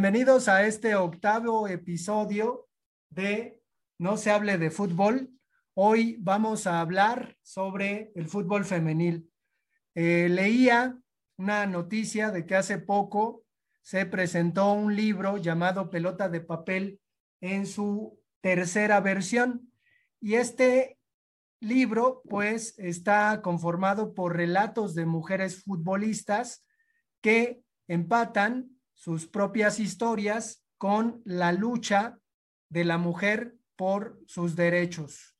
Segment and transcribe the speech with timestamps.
[0.00, 2.68] Bienvenidos a este octavo episodio
[3.10, 3.60] de
[3.98, 5.28] No se hable de fútbol.
[5.74, 9.28] Hoy vamos a hablar sobre el fútbol femenil.
[9.96, 10.96] Eh, leía
[11.36, 13.44] una noticia de que hace poco
[13.82, 17.00] se presentó un libro llamado Pelota de Papel
[17.40, 19.72] en su tercera versión.
[20.20, 21.00] Y este
[21.58, 26.64] libro, pues, está conformado por relatos de mujeres futbolistas
[27.20, 32.18] que empatan sus propias historias con la lucha
[32.68, 35.36] de la mujer por sus derechos.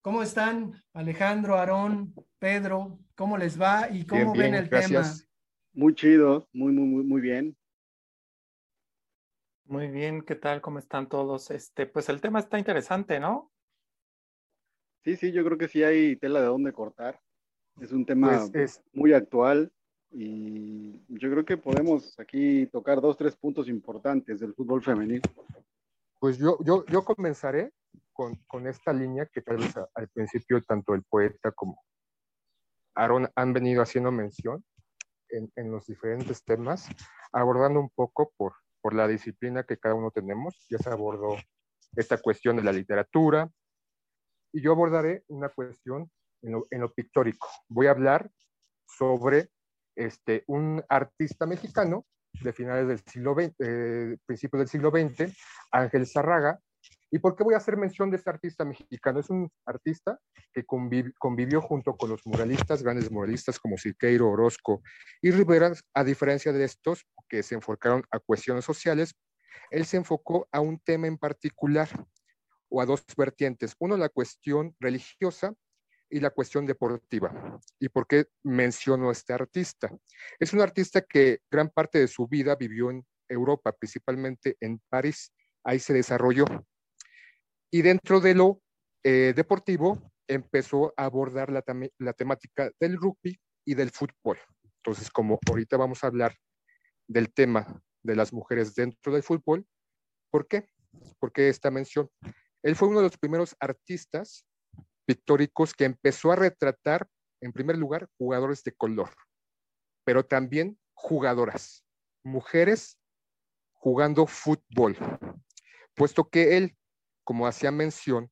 [0.00, 3.00] ¿Cómo están Alejandro, Aarón, Pedro?
[3.16, 5.02] ¿Cómo les va y cómo ven el tema?
[5.72, 7.56] Muy chido, muy, muy, muy, muy bien.
[9.64, 10.60] Muy bien, ¿qué tal?
[10.60, 11.50] ¿Cómo están todos?
[11.50, 13.52] Este, pues el tema está interesante, ¿no?
[15.02, 17.20] Sí, sí, yo creo que sí hay tela de dónde cortar.
[17.80, 19.72] Es un tema pues, muy actual
[20.10, 25.22] y yo creo que podemos aquí tocar dos, tres puntos importantes del fútbol femenino.
[26.18, 27.72] Pues yo, yo, yo comenzaré
[28.12, 31.82] con, con esta línea que tal vez al principio tanto el poeta como
[32.94, 34.64] Aaron han venido haciendo mención
[35.28, 36.88] en, en, los diferentes temas,
[37.32, 40.66] abordando un poco por, por la disciplina que cada uno tenemos.
[40.70, 41.36] Ya se abordó
[41.94, 43.50] esta cuestión de la literatura
[44.52, 46.10] y yo abordaré una cuestión
[46.42, 47.48] en lo, en lo pictórico.
[47.68, 48.30] Voy a hablar
[48.86, 49.50] sobre
[49.96, 52.06] este, un artista mexicano
[52.40, 55.34] de finales del siglo XX, eh, principios del siglo XX,
[55.72, 56.60] Ángel Zarraga.
[57.10, 59.20] ¿Y por qué voy a hacer mención de este artista mexicano?
[59.20, 60.18] Es un artista
[60.52, 64.82] que convivió junto con los muralistas, grandes muralistas como Siqueiro, Orozco
[65.22, 69.14] y Rivera, a diferencia de estos que se enfocaron a cuestiones sociales,
[69.70, 71.88] él se enfocó a un tema en particular
[72.68, 73.74] o a dos vertientes.
[73.78, 75.54] Uno, la cuestión religiosa
[76.10, 77.60] y la cuestión deportiva.
[77.78, 79.90] ¿Y por qué menciono a este artista?
[80.38, 85.32] Es un artista que gran parte de su vida vivió en Europa, principalmente en París.
[85.64, 86.44] Ahí se desarrolló.
[87.70, 88.62] Y dentro de lo
[89.02, 91.64] eh, deportivo empezó a abordar la,
[91.98, 94.38] la temática del rugby y del fútbol.
[94.78, 96.36] Entonces, como ahorita vamos a hablar
[97.08, 99.66] del tema de las mujeres dentro del fútbol,
[100.30, 100.68] ¿por qué?
[101.18, 102.08] ¿Por qué esta mención?
[102.62, 104.44] Él fue uno de los primeros artistas
[105.06, 107.08] pictóricos que empezó a retratar,
[107.40, 109.10] en primer lugar, jugadores de color,
[110.04, 111.84] pero también jugadoras,
[112.24, 112.98] mujeres
[113.72, 114.96] jugando fútbol,
[115.94, 116.76] puesto que él,
[117.24, 118.30] como hacía mención,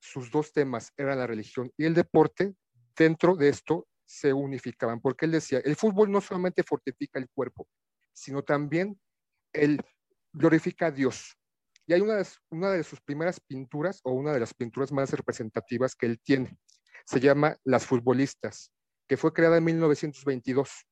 [0.00, 2.54] sus dos temas eran la religión y el deporte,
[2.96, 7.66] dentro de esto se unificaban, porque él decía, el fútbol no solamente fortifica el cuerpo,
[8.12, 9.00] sino también
[9.52, 9.80] él
[10.32, 11.36] glorifica a Dios,
[11.86, 12.16] y hay una
[12.72, 16.56] de, sus primeras pinturas, o una de las pinturas más representativas que él tiene.
[17.04, 18.72] Se llama Las Futbolistas,
[19.06, 20.86] que fue creada en 1922,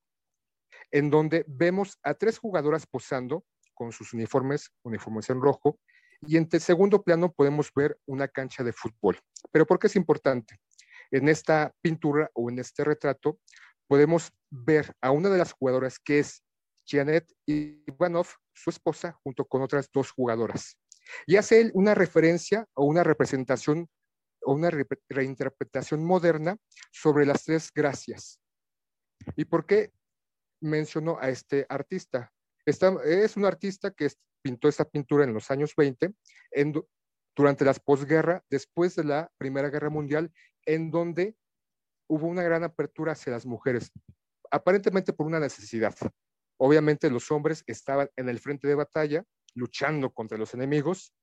[0.91, 3.43] en donde vemos a tres jugadoras posando
[3.73, 5.79] con sus uniformes, uniformes en rojo,
[6.21, 9.19] y en el segundo plano podemos ver una cancha de fútbol.
[9.51, 10.59] Pero ¿por qué es importante?
[11.09, 13.39] En esta pintura o en este retrato
[13.87, 16.43] podemos ver a una de las jugadoras que es
[16.85, 20.77] Janet Ivanov, su esposa, junto con otras dos jugadoras
[21.25, 23.89] y hace una referencia o una representación
[24.41, 24.69] o una
[25.09, 26.57] reinterpretación moderna
[26.91, 28.39] sobre las tres gracias.
[29.35, 29.91] ¿Y por qué
[30.61, 32.31] mencionó a este artista?
[32.65, 34.09] es un artista que
[34.41, 36.13] pintó esta pintura en los años 20,
[37.35, 40.31] durante las posguerra, después de la Primera Guerra Mundial,
[40.65, 41.35] en donde
[42.07, 43.91] hubo una gran apertura hacia las mujeres,
[44.51, 45.95] aparentemente por una necesidad.
[46.57, 49.25] Obviamente los hombres estaban en el frente de batalla
[49.55, 51.13] luchando contra los enemigos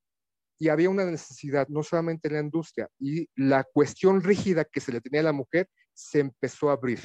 [0.61, 4.91] y había una necesidad, no solamente en la industria, y la cuestión rígida que se
[4.91, 6.99] le tenía a la mujer se empezó a abrir.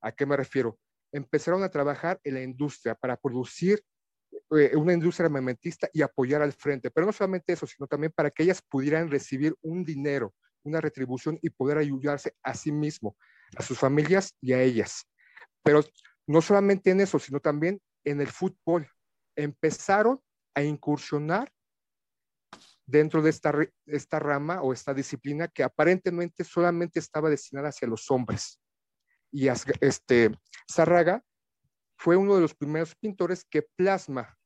[0.00, 0.78] ¿A qué me refiero?
[1.12, 3.82] Empezaron a trabajar en la industria para producir
[4.56, 8.30] eh, una industria armamentista y apoyar al frente, pero no solamente eso, sino también para
[8.30, 13.16] que ellas pudieran recibir un dinero, una retribución y poder ayudarse a sí mismo,
[13.56, 15.06] a sus familias y a ellas.
[15.62, 15.82] Pero
[16.26, 18.88] no solamente en eso, sino también en el fútbol.
[19.36, 20.22] Empezaron
[20.58, 21.52] a incursionar
[22.84, 23.52] dentro de esta,
[23.86, 28.60] esta rama o esta disciplina que aparentemente solamente estaba destinada hacia los hombres.
[29.30, 29.46] Y
[29.80, 30.36] este,
[30.70, 31.22] Zarraga
[31.96, 34.36] fue uno de los primeros pintores que plasma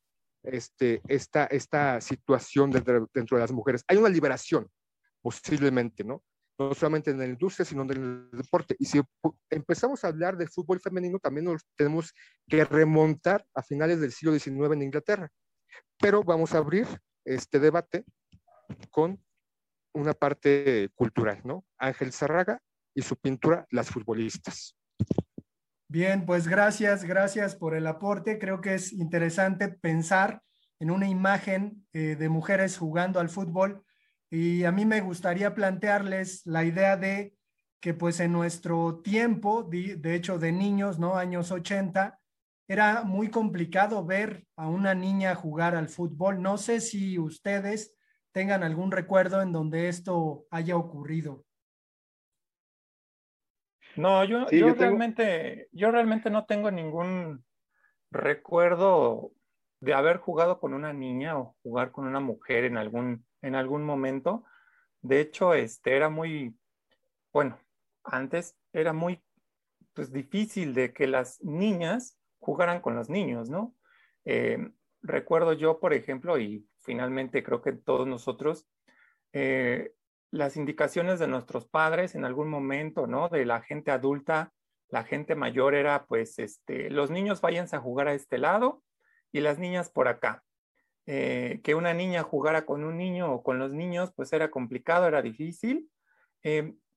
[0.43, 3.82] este, esta, esta situación dentro, dentro de las mujeres.
[3.88, 4.69] Hay una liberación,
[5.23, 6.23] posiblemente, ¿no?
[6.58, 8.76] no solamente en la industria, sino en el deporte.
[8.79, 9.00] Y si
[9.49, 12.12] empezamos a hablar del fútbol femenino, también nos tenemos
[12.49, 15.31] que remontar a finales del siglo XIX en Inglaterra.
[15.98, 16.86] Pero vamos a abrir
[17.24, 18.04] este debate
[18.90, 19.22] con
[19.94, 21.64] una parte cultural, ¿no?
[21.78, 22.60] Ángel Zarraga
[22.94, 24.76] y su pintura Las futbolistas.
[25.88, 28.38] Bien, pues gracias, gracias por el aporte.
[28.38, 30.42] Creo que es interesante pensar
[30.80, 33.84] en una imagen eh, de mujeres jugando al fútbol
[34.30, 37.36] y a mí me gustaría plantearles la idea de
[37.82, 41.16] que pues en nuestro tiempo, de, hecho de niños, ¿no?
[41.16, 42.19] Años 80,
[42.69, 46.41] era muy complicado ver a una niña jugar al fútbol.
[46.41, 47.94] No sé si ustedes
[48.32, 51.44] tengan algún recuerdo en donde esto haya ocurrido.
[53.97, 57.44] No, yo, yo, realmente, yo realmente no tengo ningún
[58.11, 59.32] recuerdo
[59.81, 63.85] de haber jugado con una niña o jugar con una mujer en algún, en algún
[63.85, 64.44] momento.
[65.03, 66.56] De hecho, este era muy,
[67.32, 67.58] bueno,
[68.05, 69.23] antes era muy
[69.93, 73.75] pues, difícil de que las niñas jugaran con los niños, ¿no?
[74.25, 78.69] Eh, recuerdo yo, por ejemplo, y finalmente creo que todos nosotros,
[79.33, 79.93] eh,
[80.31, 83.29] las indicaciones de nuestros padres en algún momento, ¿no?
[83.29, 84.53] De la gente adulta,
[84.89, 88.83] la gente mayor era, pues, este, los niños váyanse a jugar a este lado
[89.31, 90.43] y las niñas por acá.
[91.06, 95.06] Eh, que una niña jugara con un niño o con los niños, pues era complicado,
[95.06, 95.89] era difícil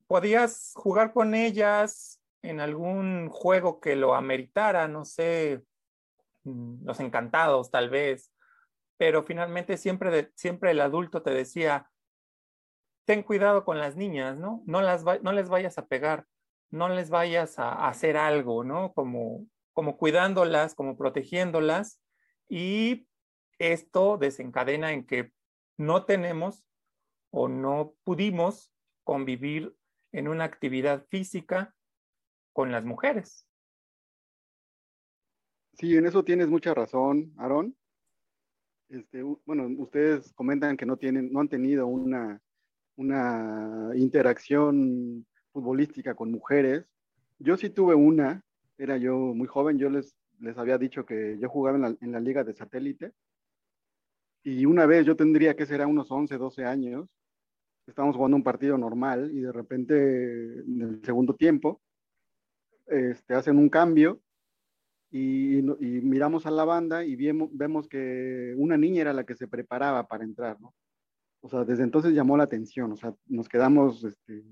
[0.08, 2.20] podías jugar con ellas
[2.50, 5.64] en algún juego que lo ameritara, no sé,
[6.44, 8.32] mm, los encantados tal vez,
[8.98, 11.90] pero finalmente siempre, siempre el adulto te decía,
[13.06, 14.64] ten cuidado con las niñas, ¿no?
[14.66, 16.26] No, las no les vayas a pegar,
[16.70, 18.94] no les vayas a, hacer algo, ¿no?
[18.94, 22.02] Como, como cuidándolas, como protegiéndolas,
[22.48, 23.08] y
[23.60, 25.32] esto desencadena en que
[25.78, 26.68] no tenemos
[27.32, 28.72] o no pudimos
[29.04, 29.76] convivir
[30.12, 31.75] en una actividad física
[32.56, 33.46] con las mujeres.
[35.74, 37.76] Sí, en eso tienes mucha razón, Aarón.
[38.88, 42.42] Este, bueno, ustedes comentan que no tienen, no han tenido una,
[42.96, 46.86] una interacción futbolística con mujeres.
[47.40, 48.42] Yo sí tuve una,
[48.78, 52.12] era yo muy joven, yo les, les había dicho que yo jugaba en la, en
[52.14, 53.12] la liga de satélite.
[54.44, 57.10] Y una vez yo tendría que ser a unos 11, 12 años,
[57.86, 61.82] estábamos jugando un partido normal y de repente en el segundo tiempo
[62.88, 64.22] este, hacen un cambio
[65.12, 70.08] y, miramos a la banda y vemos, que una niña era la que se preparaba
[70.08, 70.74] para entrar, ¿no?
[71.42, 74.44] O sea, desde entonces llamó la atención, o sea, nos quedamos este,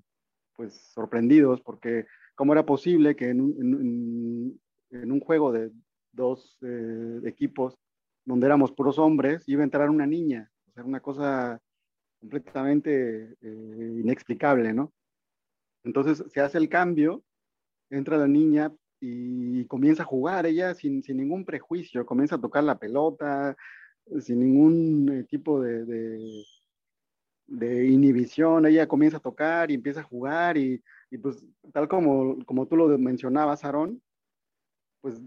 [0.55, 5.71] pues sorprendidos porque cómo era posible que en un, en, un juego de
[6.11, 7.75] dos eh, equipos
[8.25, 11.59] donde éramos puros hombres iba a entrar una niña, o sea, una cosa
[12.19, 14.93] completamente eh, inexplicable, ¿no?
[15.83, 17.23] Entonces se hace el cambio,
[17.93, 22.63] entra la niña y comienza a jugar ella sin, sin ningún prejuicio, comienza a tocar
[22.63, 23.55] la pelota,
[24.21, 25.85] sin ningún eh, tipo de,
[27.47, 30.81] de, inhibición, ella comienza a tocar y empieza a jugar y,
[31.11, 34.01] y pues tal como, como tú lo mencionabas, Aarón,
[35.01, 35.21] pues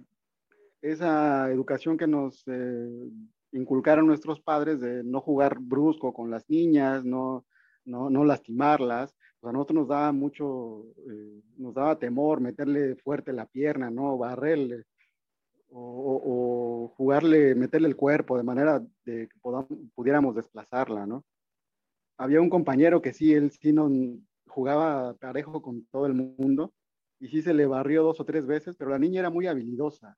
[0.82, 3.10] esa educación que nos eh,
[3.52, 7.44] inculcaron nuestros padres de no jugar brusco con las niñas, no,
[7.84, 9.15] no, no lastimarlas.
[9.42, 14.18] A nosotros nos daba mucho, eh, nos daba temor meterle fuerte la pierna, ¿no?
[14.18, 14.84] Barrerle
[15.70, 19.38] o, jugarle, meterle el cuerpo de manera de que
[19.94, 21.24] pudiéramos desplazarla, ¿no?
[22.18, 23.90] Había un compañero que sí, él sí no
[24.46, 26.72] jugaba parejo con todo el mundo
[27.20, 30.16] y sí se le barrió dos o tres veces, pero la niña era muy habilidosa.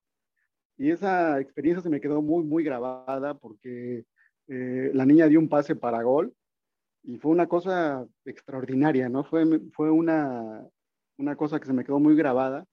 [0.76, 4.04] Y esa experiencia se me quedó muy, muy grabada porque
[4.46, 6.32] eh, la niña dio un pase para gol
[7.02, 9.24] y fue una cosa extraordinaria, ¿no?
[9.24, 10.66] Fue, fue una,
[11.18, 12.64] una cosa que se me quedó muy grabada,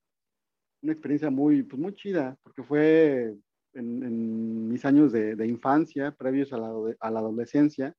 [0.81, 3.35] una experiencia muy, pues muy chida, porque fue
[3.73, 7.93] en, mis años de, infancia, previos a la, adolescencia,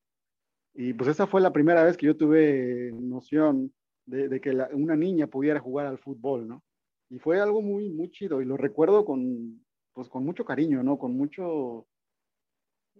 [0.73, 3.73] y pues esa fue la primera vez que yo tuve noción
[4.05, 6.63] de, de que una niña pudiera jugar al fútbol, ¿no?
[7.09, 10.97] Y fue algo muy, muy chido, y lo recuerdo con, pues con mucho cariño, ¿no?
[10.97, 11.87] Con mucho,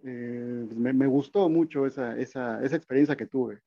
[0.04, 3.60] eh, pues, me, gustó mucho esa, esa, esa, experiencia que tuve.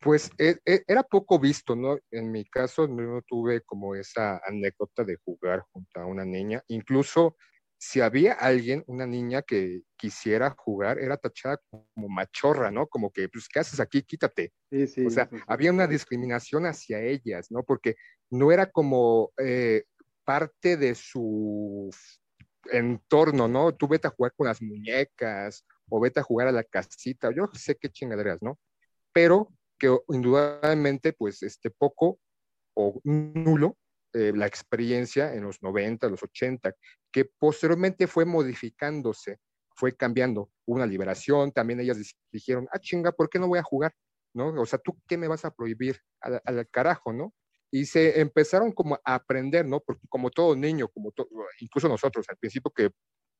[0.00, 1.98] Pues e, e, era poco visto, ¿no?
[2.10, 6.62] En mi caso no tuve como esa anécdota de jugar junto a una niña.
[6.68, 7.36] Incluso
[7.78, 12.86] si había alguien, una niña que quisiera jugar, era tachada como machorra, ¿no?
[12.86, 14.02] Como que, pues, ¿qué haces aquí?
[14.02, 14.52] Quítate.
[14.70, 17.64] Sí, sí, o sea, había una discriminación hacia ellas, ¿no?
[17.64, 17.96] Porque
[18.30, 19.82] no era como eh,
[20.24, 21.90] parte de su
[22.72, 23.74] entorno, ¿no?
[23.74, 27.48] Tú vete a jugar con las muñecas o vete a jugar a la casita, yo
[27.52, 28.58] sé qué chingaderas, ¿no?
[29.12, 29.48] Pero
[29.78, 32.18] que indudablemente, pues, este poco
[32.74, 33.76] o nulo
[34.14, 36.74] eh, la experiencia en los 90, los 80,
[37.10, 39.38] que posteriormente fue modificándose,
[39.74, 41.98] fue cambiando, una liberación, también ellas
[42.30, 43.94] dijeron, ah, chinga, ¿por qué no voy a jugar?
[44.34, 44.48] ¿No?
[44.60, 47.34] O sea, ¿tú qué me vas a prohibir al carajo, no?
[47.72, 49.80] Y se empezaron como a aprender, ¿no?
[49.80, 51.12] Porque como todo niño, como
[51.58, 52.90] incluso nosotros al principio que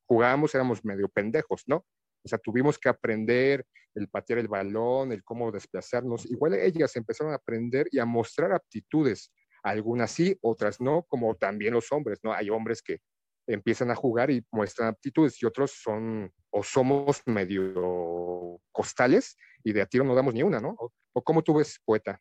[0.07, 1.85] jugábamos éramos medio pendejos, ¿no?
[2.25, 6.25] O sea, tuvimos que aprender el patear el balón, el cómo desplazarnos.
[6.25, 11.75] Igual ellas empezaron a aprender y a mostrar aptitudes, algunas sí, otras no, como también
[11.75, 12.33] los hombres, ¿no?
[12.33, 12.99] Hay hombres que
[13.47, 19.81] empiezan a jugar y muestran aptitudes y otros son o somos medio costales y de
[19.81, 20.75] a tiro no damos ni una, ¿no?
[21.13, 22.19] ¿O, cómo tú ves, poeta?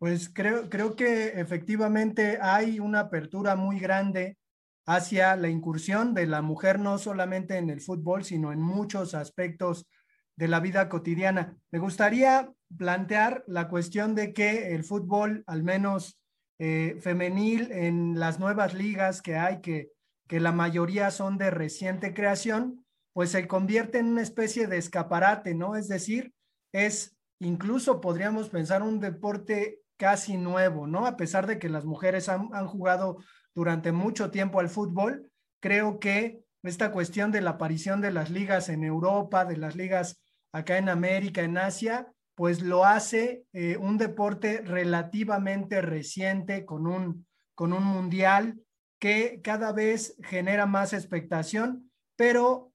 [0.00, 4.38] Pues creo, creo que efectivamente hay una apertura muy grande
[4.86, 9.86] hacia la incursión de la mujer no solamente en el fútbol, sino en muchos aspectos
[10.36, 11.54] de la vida cotidiana.
[11.70, 16.18] Me gustaría plantear la cuestión de que el fútbol, al menos
[16.58, 19.90] eh, femenil, en las nuevas ligas que hay, que,
[20.26, 25.54] que la mayoría son de reciente creación, pues se convierte en una especie de escaparate,
[25.54, 25.76] ¿no?
[25.76, 26.32] Es decir,
[26.72, 31.04] es incluso podríamos pensar un deporte casi nuevo, ¿no?
[31.04, 33.18] A pesar de que las mujeres han, jugado
[33.54, 35.30] durante mucho tiempo al fútbol.
[35.60, 40.22] Creo que esta cuestión de la aparición de las ligas en Europa, de las ligas
[40.52, 47.26] acá en América, en Asia, pues lo hace eh, un deporte relativamente reciente con un,
[47.54, 48.58] con un mundial
[48.98, 52.72] que cada vez genera más expectación, pero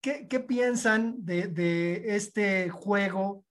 [0.00, 3.44] ¿qué, piensan de este juego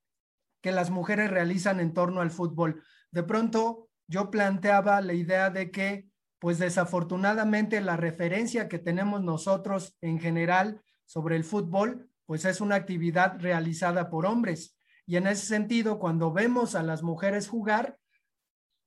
[0.61, 2.81] que las mujeres realizan en torno al fútbol?
[3.13, 9.95] De pronto yo planteaba la idea de que pues desafortunadamente la referencia que tenemos nosotros
[10.01, 14.75] en general sobre el fútbol, pues es una actividad realizada por hombres.
[15.05, 17.97] Y en ese sentido, cuando vemos a las mujeres jugar,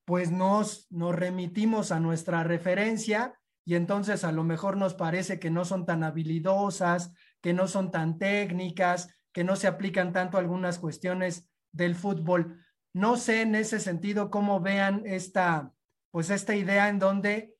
[0.04, 5.50] pues nos, nos remitimos a nuestra referencia y entonces a lo mejor nos parece que
[5.50, 10.80] no son tan habilidosas, que no son tan técnicas, que no se aplican tanto algunas
[10.80, 12.65] cuestiones del fútbol.
[12.96, 15.70] No sé en ese sentido cómo vean esta,
[16.10, 17.54] pues esta idea en donde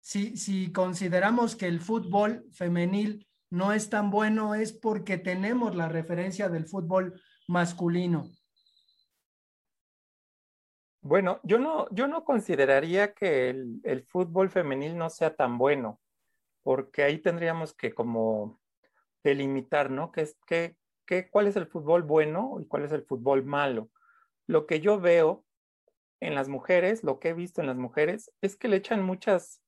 [0.00, 5.88] si, si consideramos que el fútbol femenil no es tan bueno es porque tenemos la
[5.88, 7.14] referencia del fútbol
[7.46, 8.24] masculino.
[11.00, 16.00] Bueno, yo no, yo no consideraría que el, fútbol femenil no sea tan bueno,
[16.64, 18.60] porque ahí tendríamos que como
[19.22, 20.10] delimitar, ¿no?
[20.10, 23.88] ¿Qué qué, qué, ¿Cuál es el fútbol bueno y cuál es el fútbol malo?
[24.46, 25.44] Lo que yo veo
[26.22, 29.60] en las mujeres, lo que he visto en las mujeres, es que le echan muchas,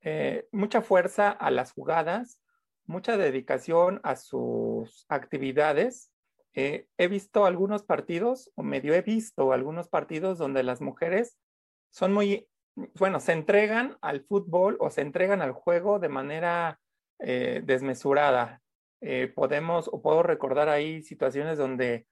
[0.00, 2.40] eh, mucha fuerza a las jugadas,
[2.86, 6.10] mucha dedicación a sus actividades.
[6.54, 11.36] Eh, he visto algunos partidos, o medio he visto algunos partidos donde las mujeres
[11.90, 12.48] son muy,
[12.98, 16.80] bueno, se entregan al fútbol o se entregan al juego de manera
[17.18, 18.62] eh, desmesurada.
[19.34, 22.06] podemos o puedo recordar ahí situaciones donde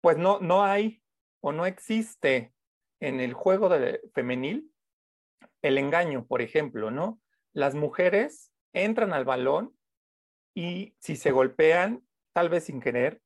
[0.00, 1.02] pues no, no hay
[1.40, 2.52] o no existe
[3.00, 4.72] en el juego de femenil
[5.62, 7.20] el engaño, por ejemplo, ¿no?
[7.52, 9.76] Las mujeres entran al balón
[10.54, 13.20] y si se golpean, tal vez sin querer,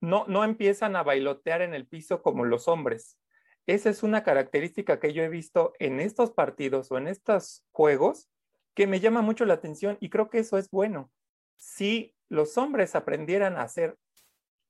[0.00, 3.18] no, no empiezan a bailotear en el piso como los hombres.
[3.66, 8.28] Esa es una característica que yo he visto en estos partidos o en estos juegos
[8.74, 11.12] que me llama mucho la atención y creo que eso es bueno.
[11.56, 13.96] Si los hombres aprendieran a hacer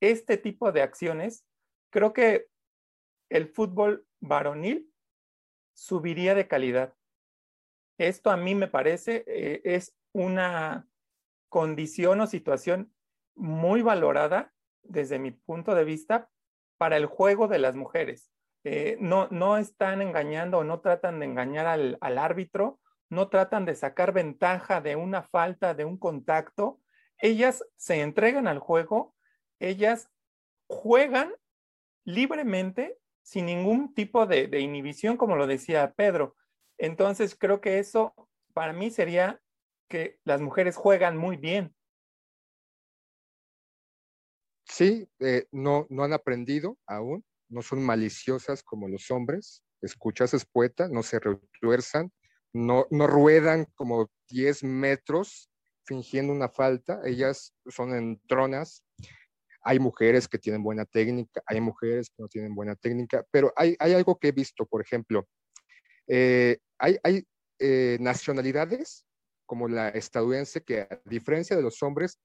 [0.02, 1.46] este tipo de acciones,
[1.90, 2.48] creo que
[3.30, 4.92] el fútbol varonil
[5.74, 6.94] subiría de calidad.
[7.98, 10.88] Esto a mí me parece eh, es una
[11.48, 12.92] condición o situación
[13.36, 16.28] muy valorada desde mi punto de vista
[16.78, 18.32] para el juego de las mujeres.
[18.64, 23.66] Eh, no, no están engañando o no tratan de engañar al, al árbitro, no tratan
[23.66, 26.80] de sacar ventaja de una falta, de un contacto.
[27.18, 29.14] Ellas se entregan al juego,
[29.62, 30.10] ellas
[30.66, 31.32] juegan
[32.04, 36.36] libremente sin ningún tipo de, inhibición, como lo decía Pedro.
[36.78, 38.14] Entonces, creo que eso
[38.52, 39.40] para mí sería
[39.88, 41.74] que las mujeres juegan muy bien.
[44.66, 49.62] Sí, eh, no, no han aprendido aún, no son maliciosas como los hombres.
[49.80, 52.10] Escuchas, es poeta, no se retuerzan,
[52.52, 55.50] no, no ruedan como 10 metros
[55.84, 58.84] fingiendo una falta, ellas son entronas,
[59.62, 63.76] hay mujeres que tienen buena técnica, hay mujeres que no tienen buena técnica, pero hay,
[63.78, 65.26] algo que he visto, por ejemplo,
[66.08, 66.98] eh, hay,
[67.58, 69.06] eh, nacionalidades
[69.46, 72.18] como la estadounidense que a diferencia de los hombres,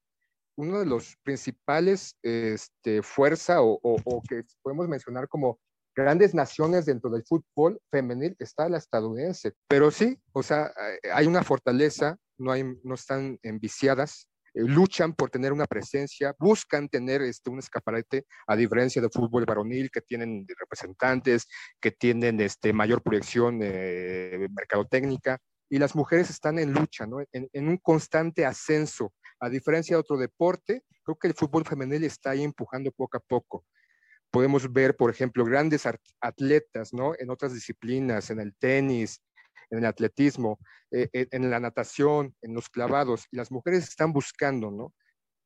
[0.56, 5.60] uno de los principales este, fuerza o, o, que podemos mencionar como
[5.94, 9.52] grandes naciones dentro del fútbol femenil está la estadounidense.
[9.68, 10.72] Pero sí, o sea,
[11.12, 17.22] hay una fortaleza, no, hay, no están enviciadas, luchan por tener una presencia, buscan tener
[17.22, 21.46] este, un escaparate, a diferencia del fútbol varonil, que tienen representantes,
[21.80, 25.38] que tienen este, mayor proyección eh, mercadotécnica,
[25.70, 27.20] y las mujeres están en lucha, ¿no?
[27.20, 29.12] en, en, un constante ascenso.
[29.38, 33.20] A diferencia de otro deporte, creo que el fútbol femenil está ahí empujando poco a
[33.20, 33.64] poco.
[34.30, 35.84] Podemos ver, por ejemplo, grandes
[36.20, 37.12] atletas ¿no?
[37.18, 39.22] en otras disciplinas, en el tenis,
[39.70, 40.58] en el atletismo,
[40.90, 44.94] eh, eh, en la natación, en los clavados, y las mujeres están buscando, ¿no?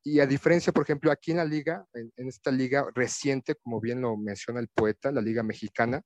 [0.05, 4.01] Y a diferencia, por ejemplo, aquí en la liga, en, esta liga reciente, como bien
[4.01, 6.03] lo menciona el poeta, la liga mexicana,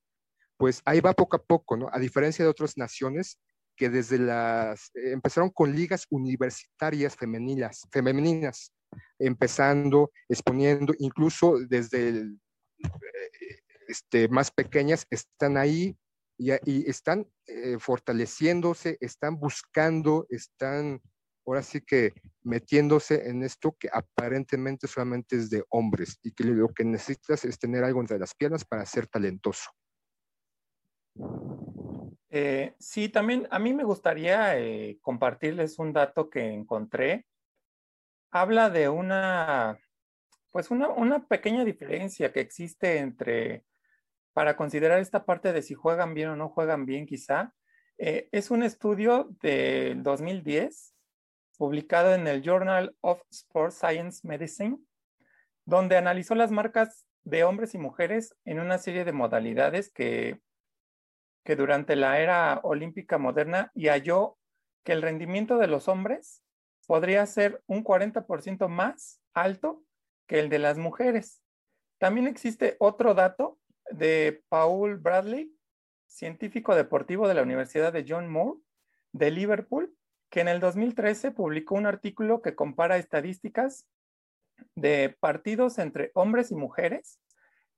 [0.57, 1.89] pues ahí va poco a poco, ¿no?
[1.91, 3.39] A diferencia de otras naciones
[3.75, 8.71] que desde las, eh, empezaron con ligas universitarias femeninas, femeninas,
[9.19, 12.25] empezando, exponiendo, incluso desde
[13.87, 15.95] este, más pequeñas, están ahí
[16.37, 21.01] y, están eh, fortaleciéndose, están buscando, están
[21.45, 22.13] ahora sí que
[22.43, 27.57] metiéndose en esto que aparentemente solamente es de hombres y que lo que necesitas es
[27.57, 29.71] tener algo entre las piernas para ser talentoso.
[32.29, 37.25] Eh, sí, también a mí me gustaría eh, compartirles un dato que encontré.
[38.31, 39.79] Habla de una,
[40.51, 43.63] pues una, una pequeña diferencia que existe entre
[44.37, 47.55] para considerar esta parte de si juegan bien o no juegan bien quizá,
[47.97, 50.93] eh, es un estudio del 2010
[51.57, 54.77] publicado en el Journal of Sports Science Medicine,
[55.65, 60.39] donde analizó las marcas de hombres y mujeres en una serie de modalidades que,
[61.43, 64.37] que durante la era olímpica moderna y halló
[64.83, 66.43] que el rendimiento de los hombres
[66.85, 69.81] podría ser un 40% más alto
[70.27, 71.41] que el de las mujeres.
[71.97, 73.57] También existe otro dato
[73.91, 75.53] de Paul Bradley,
[76.05, 78.59] científico deportivo de la Universidad de John Moore
[79.11, 79.95] de Liverpool,
[80.29, 83.87] que en el 2013 publicó un artículo que compara estadísticas
[84.75, 87.19] de partidos entre hombres y mujeres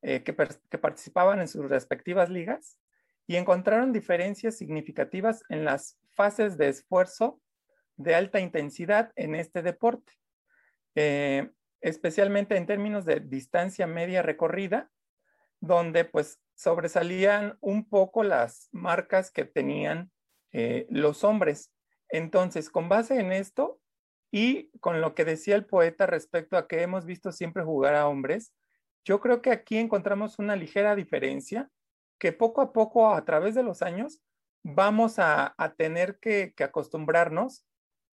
[0.02, 2.80] eh, que, participaban en sus respectivas ligas
[3.28, 7.42] y encontraron diferencias significativas en las fases de esfuerzo
[7.98, 10.14] de alta intensidad en este deporte,
[10.96, 14.90] eh, especialmente en términos de distancia media recorrida
[15.60, 20.12] donde pues sobresalían un poco las marcas que tenían
[20.52, 21.72] eh, los hombres.
[22.10, 23.80] Entonces, con base en esto
[24.32, 28.08] y con lo que decía el poeta respecto a que hemos visto siempre jugar a
[28.08, 28.54] hombres,
[29.06, 31.70] yo creo que aquí encontramos una ligera diferencia
[32.20, 34.22] que poco a poco, a través de los años,
[34.64, 37.66] vamos a, tener que, que acostumbrarnos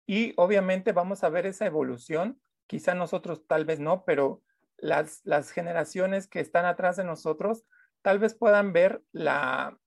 [0.06, 2.40] y obviamente vamos a ver esa evolución.
[2.68, 4.42] Quizá nosotros tal vez no, pero
[4.78, 7.64] las, las generaciones que están atrás de nosotros
[8.02, 9.78] tal vez puedan ver la,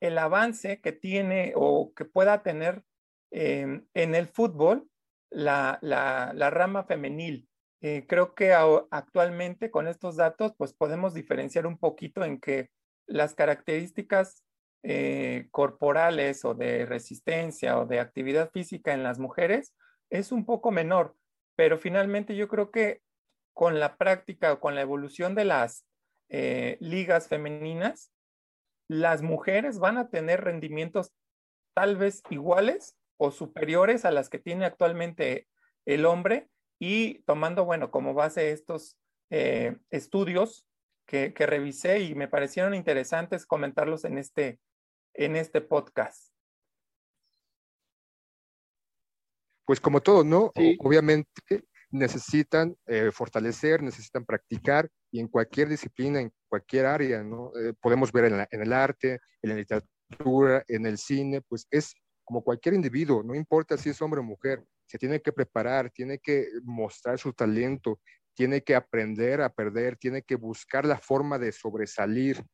[0.00, 2.82] el avance que tiene o que pueda tener
[3.30, 4.86] en el fútbol
[5.30, 7.48] la, la, rama femenil.
[7.80, 12.70] Eh, creo que actualmente con estos datos pues podemos diferenciar un poquito en que
[13.06, 14.44] las características
[14.84, 19.74] eh, corporales o de resistencia o de actividad física en las mujeres
[20.10, 21.16] es un poco menor,
[21.56, 23.01] pero finalmente yo creo que
[23.52, 25.86] con la práctica o con la evolución de las
[26.28, 28.10] eh, ligas femeninas,
[28.88, 31.12] las mujeres van a tener rendimientos
[31.74, 35.48] tal vez iguales o superiores a las que tiene actualmente
[35.86, 38.98] el hombre y tomando, bueno, como base estos
[39.30, 40.66] eh, estudios
[41.06, 44.58] que, que, revisé y me parecieron interesantes comentarlos en este,
[45.14, 46.32] en este podcast.
[49.64, 50.50] Pues como todo, ¿no?
[50.80, 51.30] Obviamente
[51.92, 57.52] necesitan eh, fortalecer, necesitan practicar y en cualquier disciplina, en cualquier área, ¿no?
[57.56, 61.94] Eh, podemos ver en, en, el arte, en la literatura, en el cine, pues es
[62.24, 66.18] como cualquier individuo, no importa si es hombre o mujer, se tiene que preparar, tiene
[66.18, 68.00] que mostrar su talento,
[68.34, 72.44] tiene que aprender a perder, tiene que buscar la forma de sobresalir.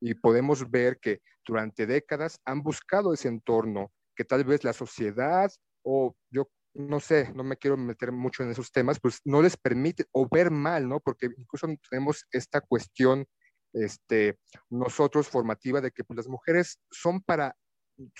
[0.00, 5.50] Y podemos ver que durante décadas han buscado ese entorno que tal vez la sociedad
[5.82, 9.56] o yo no sé, no me quiero meter mucho en esos temas, pues no les
[9.56, 11.00] permite o ver mal, ¿no?
[11.00, 13.26] Porque incluso tenemos esta cuestión,
[13.72, 17.56] este, nosotros formativa de que pues, las mujeres son para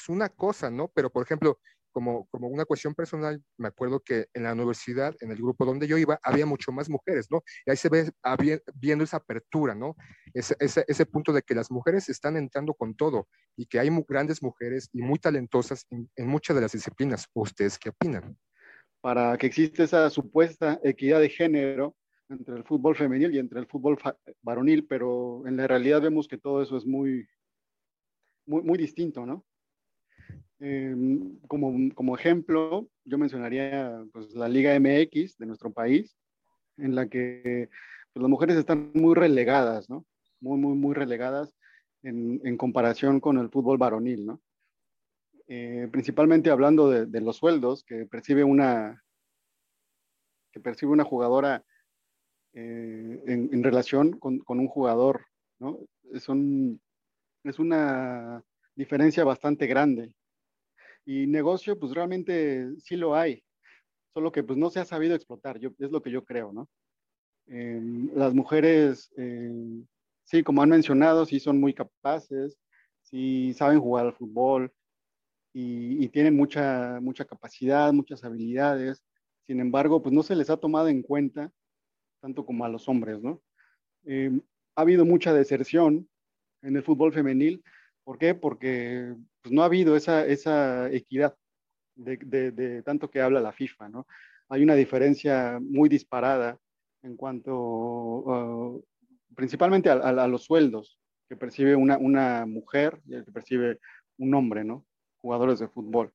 [0.09, 0.89] una cosa, ¿no?
[0.95, 1.59] Pero, por ejemplo,
[1.91, 5.87] como, como una cuestión personal, me acuerdo que en la universidad, en el grupo donde
[5.87, 7.43] yo iba, había mucho más mujeres, ¿no?
[7.67, 8.11] Y ahí se ve
[8.75, 9.97] viendo esa apertura, ¿no?
[10.35, 13.91] Ese, ese, ese, punto de que las mujeres están entrando con todo y que hay
[14.09, 17.27] grandes mujeres y muy talentosas en, en muchas de las disciplinas.
[17.35, 18.37] ¿Ustedes qué opinan?
[19.01, 21.97] Para que exista esa supuesta equidad de género
[22.29, 23.99] entre el fútbol femenil y entre el fútbol
[24.43, 27.27] varonil, pero en la realidad vemos que todo eso es muy,
[28.47, 29.45] muy, muy distinto, ¿no?
[30.61, 36.19] Em, como, como, ejemplo, yo mencionaría pues, la Liga MX de nuestro país,
[36.77, 37.71] en la que
[38.13, 40.05] pues, las mujeres están muy relegadas, ¿no?
[40.41, 41.57] Muy, muy, muy relegadas
[42.03, 44.41] en, en comparación con el fútbol varonil, ¿no?
[45.49, 49.03] Eh, principalmente hablando de, los sueldos que percibe una,
[50.53, 51.65] que percibe una jugadora
[52.53, 55.27] eh, en, en, relación con, con, un jugador,
[55.59, 55.79] ¿no?
[56.13, 56.81] Es, un,
[57.45, 58.45] es una
[58.77, 60.15] diferencia bastante grande.
[61.05, 63.43] Y negocio, pues realmente sí lo hay,
[64.13, 66.69] solo que pues no se ha sabido explotar, yo, es lo que yo creo, ¿no?
[67.47, 67.81] Eh,
[68.15, 69.83] las mujeres, eh,
[70.25, 72.57] sí, como han mencionado, sí son muy capaces,
[73.03, 74.73] sí saben jugar al fútbol
[75.53, 79.03] y, tienen mucha, mucha capacidad, muchas habilidades.
[79.47, 81.51] Sin embargo, pues no se les ha tomado en cuenta
[82.21, 83.43] tanto como a los hombres, ¿no?
[84.05, 84.31] Eh,
[84.77, 86.09] ha habido mucha deserción
[86.63, 87.65] en el fútbol femenil.
[88.05, 88.35] ¿Por qué?
[88.35, 91.37] Porque pues, no ha habido esa, esa equidad
[91.95, 94.07] de, de, de tanto que habla la FIFA, ¿no?
[94.49, 96.59] Hay una diferencia muy disparada
[97.03, 98.85] en cuanto uh,
[99.35, 103.79] principalmente a, a, a, los sueldos que percibe una, una mujer y que percibe
[104.19, 104.85] un hombre, ¿no?
[105.19, 106.13] Jugadores de fútbol.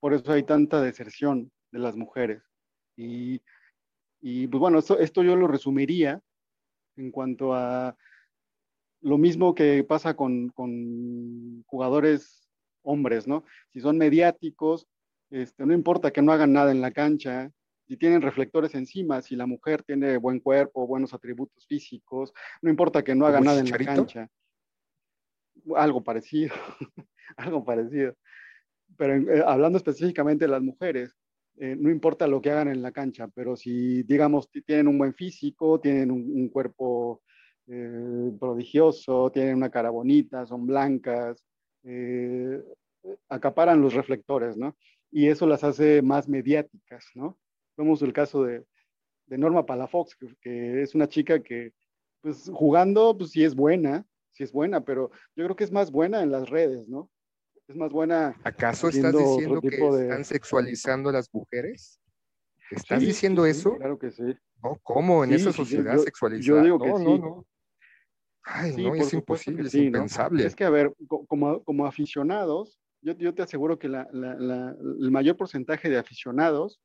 [0.00, 2.42] Por eso hay tanta deserción de las mujeres.
[2.96, 3.42] Y,
[4.20, 6.20] y pues bueno, esto, esto yo lo resumiría
[6.96, 7.96] en cuanto a
[9.08, 12.48] lo mismo que pasa con, con jugadores
[12.82, 13.44] hombres, ¿no?
[13.70, 14.86] Si son mediáticos,
[15.30, 17.50] este, no importa que no hagan nada en la cancha,
[17.86, 23.02] si tienen reflectores encima, si la mujer tiene buen cuerpo, buenos atributos físicos, no importa
[23.02, 24.28] que no haga nada en la cancha.
[25.74, 26.54] Algo parecido,
[27.36, 28.14] algo parecido.
[28.96, 31.14] Pero eh, hablando específicamente de las mujeres,
[31.56, 35.14] eh, no importa lo que hagan en la cancha, pero si, digamos, tienen un buen
[35.14, 37.22] físico, tienen un, un cuerpo
[37.68, 41.44] eh, prodigioso, tienen una cara bonita, son blancas,
[41.84, 42.62] eh,
[43.28, 44.76] acaparan los reflectores, ¿no?
[45.10, 47.38] Y eso las hace más mediáticas, ¿no?
[47.76, 48.64] Vemos el caso de,
[49.26, 51.72] de Norma Palafox, que, que, es una chica que,
[52.20, 55.90] pues jugando, pues sí es buena, sí es buena, pero yo creo que es más
[55.90, 57.10] buena en las redes, ¿no?
[57.68, 58.34] Es más buena.
[58.44, 60.02] ¿Acaso estás diciendo que de...
[60.02, 62.00] están sexualizando a las mujeres?
[62.70, 63.76] ¿Estás sí, diciendo eso?
[63.76, 64.34] Claro que sí.
[64.62, 65.22] No, ¿cómo?
[65.24, 66.58] En sí, esa sociedad yo, sexualizada.
[66.60, 67.04] Yo digo que no, sí.
[67.04, 67.46] no, no.
[68.50, 70.42] Ay, no, es imposible, es impensable.
[70.42, 70.48] ¿no?
[70.48, 74.70] Es que, a ver, como, como aficionados, yo, yo te aseguro que la, la, la,
[74.70, 76.80] el mayor porcentaje de aficionados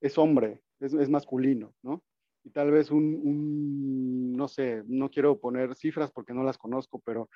[0.00, 2.02] es hombre, es, es masculino, ¿no?
[2.44, 7.00] Y tal vez un, un, no sé, no quiero poner cifras porque no las conozco,
[7.04, 7.28] pero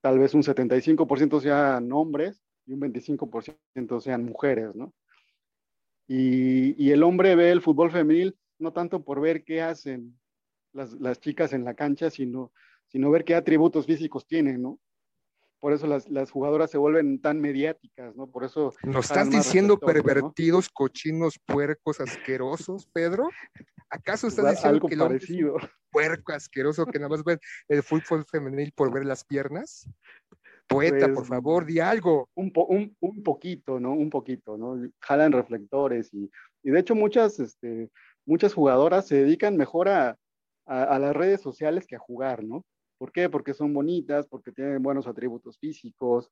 [0.00, 4.92] tal vez un 75% sean hombres y un 25% sean mujeres, ¿no?
[6.08, 10.19] Y, y, el hombre ve el fútbol femenil no tanto por ver qué hacen
[10.72, 12.52] las, las chicas en la cancha, sino,
[12.88, 14.78] sino ver qué atributos físicos tienen, ¿no?
[15.60, 18.26] por eso las, las, jugadoras se vuelven tan mediáticas, ¿no?
[18.26, 18.72] Por eso...
[18.82, 20.70] ¿Nos estás diciendo pervertidos, ¿no?
[20.72, 23.28] cochinos, puercos, asquerosos, Pedro?
[23.90, 25.58] ¿Acaso estás diciendo algo que parecido.
[25.58, 29.86] Es un puerco asqueroso que nada más ve el fútbol femenil por ver las piernas?
[30.66, 32.30] Poeta, pues, por favor, di algo.
[32.34, 33.92] Un, po, un, un, poquito, ¿no?
[33.92, 34.80] Un poquito, ¿no?
[35.00, 36.30] Jalan reflectores y,
[36.62, 37.90] y de hecho muchas, este,
[38.24, 40.16] muchas jugadoras se dedican mejor a,
[40.70, 42.64] a, a las redes sociales que a jugar, ¿no?
[42.96, 43.28] ¿Por qué?
[43.28, 46.30] Porque son bonitas, porque tienen buenos atributos físicos,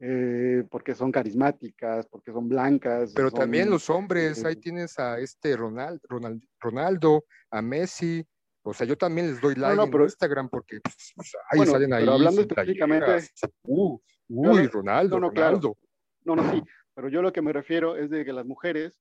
[0.00, 3.12] eh, porque son carismáticas, porque son blancas.
[3.14, 8.26] Pero son, también los hombres, eh, ahí tienes a este Ronald, Ronald, Ronaldo, a Messi.
[8.62, 11.58] O sea, yo también les doy like no, no, pero, en Instagram porque pues, ahí
[11.58, 12.02] bueno, salen ahí.
[12.02, 13.28] Pero hablando específicamente.
[13.62, 15.74] Uh, uy, Ronaldo, no, Ronaldo.
[15.74, 15.78] Claro.
[16.24, 16.62] No, no, sí.
[16.94, 19.00] Pero yo lo que me refiero es de que las mujeres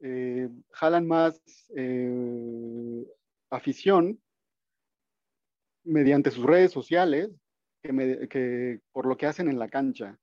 [0.00, 1.40] eh, jalan más
[1.76, 3.04] eh,
[3.50, 4.20] afición
[5.84, 7.30] mediante sus redes sociales
[7.82, 10.18] que, me, que, por lo que hacen en la cancha.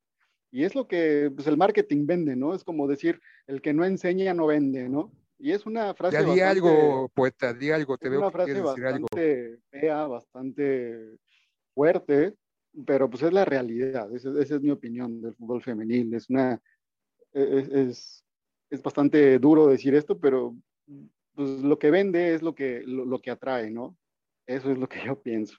[0.51, 2.53] Y es lo que pues, el marketing vende, ¿no?
[2.53, 5.11] Es como decir, el que no enseña no vende, ¿no?
[5.37, 6.13] Y es una frase.
[6.13, 9.07] Ya di bastante, algo, poeta, di algo, te veo una que frase quieres decir algo.
[9.11, 11.17] bastante fea, bastante
[11.73, 12.35] fuerte,
[12.85, 14.13] pero pues es la realidad.
[14.15, 16.13] Esa, esa es mi opinión del fútbol femenil.
[16.13, 16.61] Es una.
[17.33, 18.23] Es, es,
[18.69, 20.55] es, bastante duro decir esto, pero
[21.35, 23.97] pues lo que vende es lo que, lo, lo que atrae, ¿no?
[24.47, 25.57] Eso es lo que yo pienso.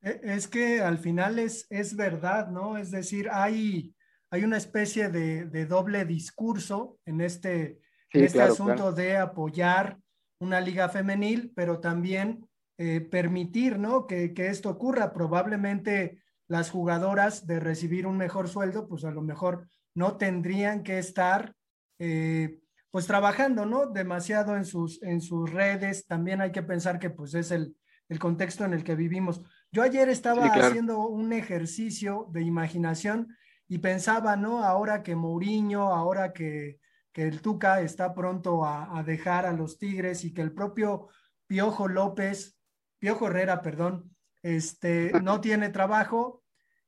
[0.00, 2.78] Es que al final es, es verdad, ¿no?
[2.78, 3.94] Es decir, hay,
[4.30, 7.80] hay una especie de, de doble discurso en este,
[8.12, 8.92] sí, en este claro, asunto claro.
[8.92, 9.98] de apoyar
[10.38, 12.46] una liga femenil, pero también
[12.78, 14.06] eh, permitir, ¿no?
[14.06, 15.12] Que, que, esto ocurra.
[15.12, 20.98] Probablemente las jugadoras de recibir un mejor sueldo, pues a lo mejor no tendrían que
[20.98, 21.54] estar,
[21.98, 22.60] eh,
[22.96, 23.84] pues trabajando, ¿no?
[23.84, 26.06] Demasiado en sus, en sus redes.
[26.06, 27.76] También hay que pensar que pues es el,
[28.08, 29.42] el contexto en el que vivimos.
[29.70, 30.68] Yo ayer estaba sí, claro.
[30.68, 33.36] haciendo un ejercicio de imaginación
[33.68, 34.64] y pensaba, ¿no?
[34.64, 36.78] Ahora que Mourinho, ahora que,
[37.12, 41.08] el Tuca está pronto a, dejar a los Tigres y que el propio
[41.46, 42.56] Piojo López,
[42.98, 46.42] Piojo Herrera, perdón, este, no tiene trabajo,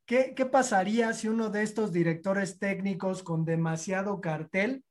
[0.06, 4.86] ¿qué, ¿qué pasaría si uno de estos directores técnicos con demasiado cartel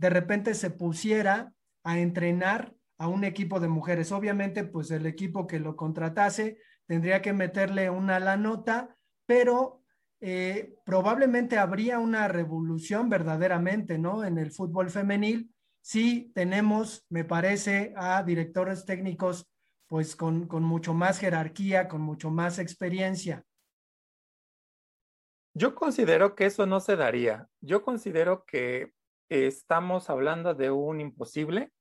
[0.00, 1.52] de repente se pusiera
[1.84, 4.12] a entrenar a un equipo de mujeres?
[4.12, 9.82] Obviamente, pues el equipo que lo contratase tendría que meterle una la nota, pero
[10.22, 14.24] eh, probablemente habría una revolución verdaderamente, ¿no?
[14.24, 19.50] En el fútbol femenil, si tenemos, me parece, a directores técnicos
[19.86, 23.44] pues con, con mucho más jerarquía, con mucho más experiencia.
[25.52, 27.48] Yo considero que eso no se daría.
[27.60, 28.94] Yo considero que
[29.30, 31.72] estamos hablando de un imposible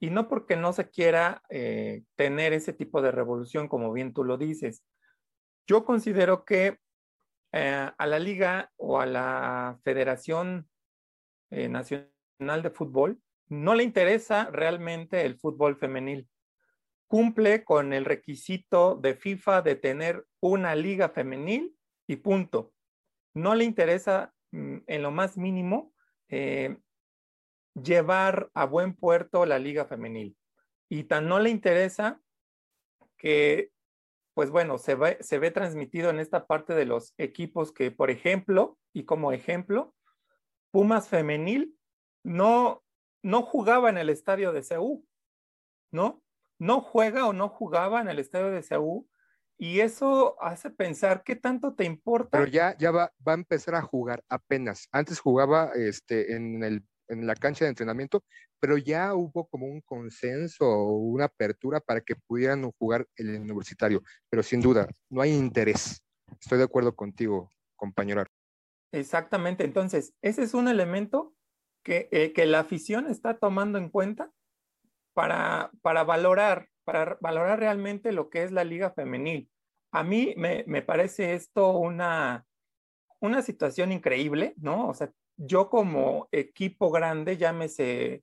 [0.00, 4.24] y no porque no se quiera eh, tener ese tipo de revolución, como bien tú
[4.24, 4.84] lo dices.
[5.66, 6.78] Yo considero que
[7.52, 10.68] eh, a la liga o a la Federación
[11.50, 16.28] eh, Nacional de Fútbol no le interesa realmente el fútbol femenil.
[17.06, 22.72] Cumple con el requisito de FIFA de tener una liga femenil y punto.
[23.34, 25.92] No le interesa mm, en lo más mínimo
[26.28, 26.78] eh,
[27.74, 30.36] llevar a buen puerto la liga femenil.
[30.88, 32.20] Y tan no le interesa
[33.16, 33.72] que
[34.34, 38.10] pues bueno, se ve, se ve transmitido en esta parte de los equipos que, por
[38.10, 39.94] ejemplo, y como ejemplo,
[40.70, 41.76] Pumas femenil
[42.24, 42.82] no,
[43.22, 45.04] no jugaba en el estadio de CEU,
[45.90, 46.22] ¿no?
[46.58, 49.06] No juega o no jugaba en el estadio de CEU
[49.58, 52.38] y eso hace pensar qué tanto te importa.
[52.38, 54.88] Pero ya, ya va, va a empezar a jugar apenas.
[54.92, 58.24] Antes jugaba este, en el en la cancha de entrenamiento,
[58.60, 64.02] pero ya hubo como un consenso o una apertura para que pudieran jugar el universitario,
[64.28, 66.02] pero sin duda, no hay interés.
[66.40, 68.24] Estoy de acuerdo contigo, compañero.
[68.92, 71.34] Exactamente, entonces, ese es un elemento
[71.82, 74.30] que, eh, que la afición está tomando en cuenta
[75.14, 79.50] para, para, valorar, para valorar realmente lo que es la liga femenil.
[79.92, 82.46] A mí me, me parece esto una,
[83.20, 84.88] una situación increíble, ¿no?
[84.88, 88.22] O sea, yo como equipo grande, llámese,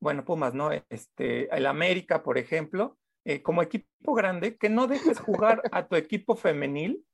[0.00, 0.70] bueno, Pumas, ¿no?
[0.88, 5.96] Este, el América, por ejemplo, eh, como equipo grande, que no dejes jugar a tu
[5.96, 7.04] equipo femenil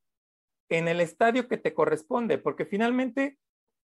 [0.69, 3.37] en el estadio que te corresponde, porque finalmente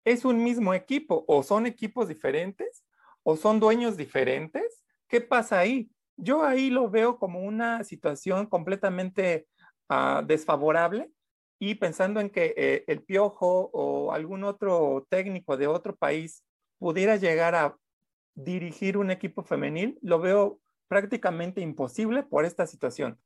[0.06, 2.86] es un mismo equipo, o son equipos diferentes,
[3.24, 4.86] o son dueños diferentes.
[5.08, 5.90] ¿Qué pasa ahí?
[6.16, 9.48] Yo ahí lo veo como una situación completamente
[9.90, 11.12] ah, desfavorable
[11.60, 16.44] y pensando en que eh, el Piojo o algún otro técnico de otro país
[16.78, 17.78] pudiera llegar a
[18.36, 23.20] dirigir un equipo femenil, lo veo prácticamente imposible por esta situación.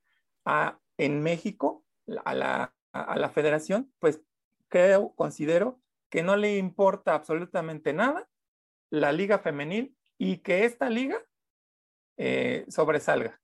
[0.97, 1.83] en México,
[2.25, 4.21] a la, a la federación, pues
[4.69, 8.27] creo, considero que no le importa absolutamente nada
[8.89, 11.17] la liga femenil y que esta liga
[12.17, 13.40] eh, sobresalga.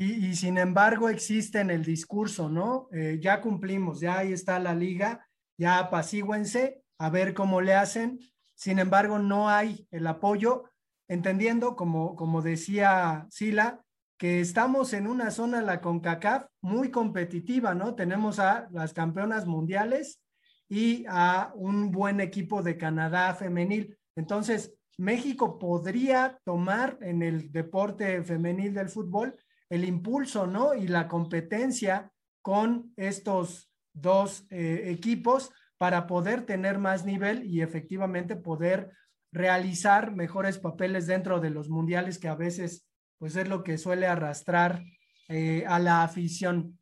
[0.00, 2.88] Y, sin embargo existe en el discurso, ¿no?
[2.92, 8.20] Eh, ya cumplimos, ya ahí está la liga, ya apacíguense, a ver cómo le hacen.
[8.54, 10.70] Sin embargo, no hay el apoyo,
[11.08, 13.82] entendiendo, como, como decía Sila,
[14.18, 17.96] que estamos en una zona, la CONCACAF, muy competitiva, ¿no?
[17.96, 20.20] Tenemos a las campeonas mundiales
[20.68, 23.98] y a un buen equipo de Canadá femenil.
[24.14, 29.34] Entonces, México podría tomar en el deporte femenil del fútbol
[29.70, 30.74] el impulso, ¿no?
[30.74, 32.10] Y la competencia
[32.42, 38.92] con estos dos eh, equipos para poder tener más nivel y efectivamente poder
[39.32, 42.86] realizar mejores papeles dentro de los mundiales que a veces
[43.18, 44.82] pues es lo que suele arrastrar
[45.28, 46.78] eh, a la afición.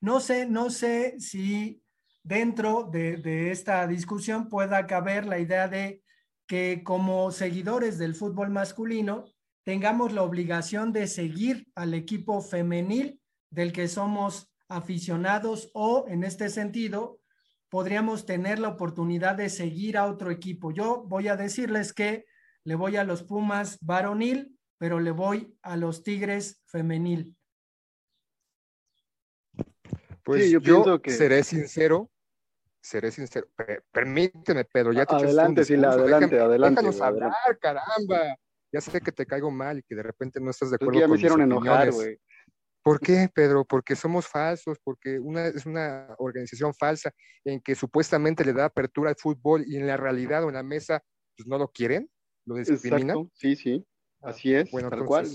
[0.00, 1.82] No sé, no sé si
[2.22, 6.02] dentro de, de esta discusión pueda caber la idea de
[6.46, 9.26] que como seguidores del fútbol masculino
[9.64, 13.20] tengamos la obligación de seguir al equipo femenil
[13.50, 17.20] del que somos aficionados o en este sentido
[17.68, 20.72] podríamos tener la oportunidad de seguir a otro equipo.
[20.72, 22.26] Yo voy a decirles que
[22.64, 27.36] le voy a los Pumas varonil, pero le voy a los Tigres femenil.
[30.24, 30.60] Pues yo,
[31.06, 32.10] seré sincero,
[32.80, 33.48] seré sincero.
[33.90, 36.80] Permíteme, Pedro, ya te Adelante, sí, adelante, adelante.
[36.80, 38.36] Déjanos hablar, caramba
[38.72, 41.08] ya sé que te caigo mal y que de repente no estás de acuerdo ya
[41.08, 42.18] me hicieron enojar, güey.
[42.82, 43.64] ¿Por qué, Pedro?
[43.64, 47.12] Porque somos falsos, porque una, es una organización falsa
[47.44, 50.62] en que supuestamente le da apertura al fútbol y en la realidad o en la
[50.62, 51.02] mesa
[51.36, 52.10] pues no lo quieren,
[52.46, 53.30] lo discriminan.
[53.34, 53.86] Sí, sí,
[54.22, 55.28] así es, bueno, tal cual.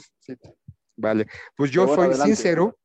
[0.97, 2.77] Vale, pues yo soy sincero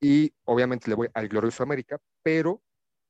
[0.00, 2.62] y obviamente le voy al glorioso América, pero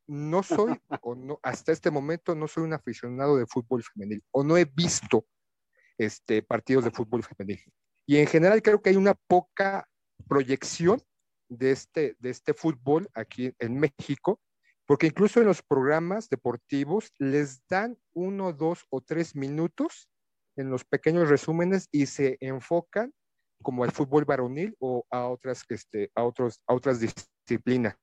[0.09, 4.43] no soy, o no, hasta este momento no soy un aficionado de fútbol femenil, o
[4.43, 5.27] no he visto
[6.01, 7.61] este, partidos de fútbol femenil.
[8.07, 9.87] Y en general creo que hay una poca
[10.29, 11.03] proyección
[11.49, 14.41] de este, de este fútbol aquí en México,
[14.87, 20.09] porque incluso en los programas deportivos les dan uno, dos o tres minutos
[20.57, 23.13] en los pequeños resúmenes y se enfocan
[23.63, 27.97] como al fútbol varonil o a otras, este, a otros, a otras disciplinas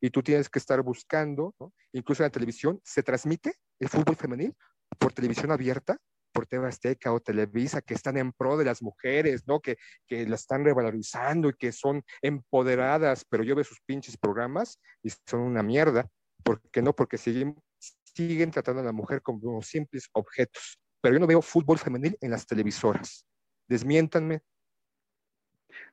[0.00, 1.54] y tú tienes que estar buscando,
[1.92, 4.54] incluso en la televisión, se transmite el fútbol femenil
[4.98, 5.98] por televisión abierta,
[6.32, 9.60] por TV Azteca o Televisa, que están en pro de las mujeres, ¿no?
[9.60, 14.80] Que, que la están revalorizando y que son empoderadas, pero yo veo sus pinches programas
[15.02, 16.08] y son una mierda.
[16.42, 16.94] ¿Por qué no?
[16.94, 17.56] Porque siguen,
[18.04, 20.78] siguen tratando a la mujer como simples objetos.
[21.00, 23.24] Pero yo no veo fútbol femenil en las televisoras.
[23.68, 24.40] Desmiéntanme.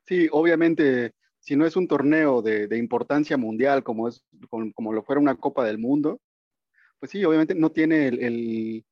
[0.06, 1.13] Sí, obviamente
[1.45, 5.63] si no es un torneo de, importancia mundial como, es, como, lo fuera una Copa
[5.63, 6.19] del Mundo,
[7.00, 8.84] pues sí, obviamente no tiene el,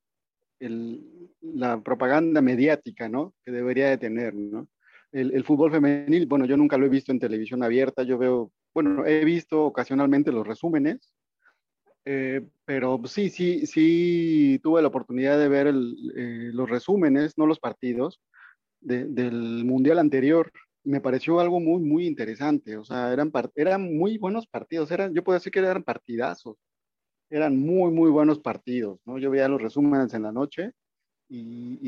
[1.42, 3.34] la propaganda mediática, ¿no?
[3.44, 4.68] Que debería de tener, ¿no?
[5.12, 9.06] El, fútbol femenil, bueno, yo nunca lo he visto en televisión abierta, yo veo, bueno,
[9.06, 11.14] he visto ocasionalmente los resúmenes,
[12.06, 17.60] eh, pero sí, sí, sí tuve la oportunidad de ver eh, los resúmenes, no los
[17.60, 18.22] partidos,
[18.82, 20.52] del mundial anterior
[20.84, 22.78] me pareció algo muy, muy interesante.
[22.78, 24.92] O sea, eran, eran muy buenos partidos.
[24.92, 26.58] Eran, yo puedo decir que eran partidazos.
[27.34, 29.00] Eran muy, muy buenos partidos.
[29.06, 29.18] ¿no?
[29.18, 30.72] Yo veía los resúmenes en la noche
[31.28, 31.80] y,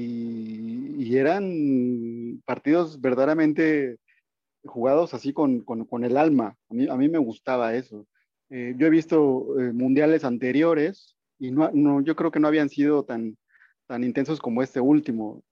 [0.97, 3.97] y, eran partidos verdaderamente
[4.63, 6.57] jugados así con, con, con, el alma.
[6.69, 8.07] A mí, a mí me gustaba eso.
[8.49, 12.69] Eh, yo he visto eh, mundiales anteriores y no, no, yo creo que no habían
[12.69, 13.37] sido tan,
[13.85, 15.43] tan intensos como este último.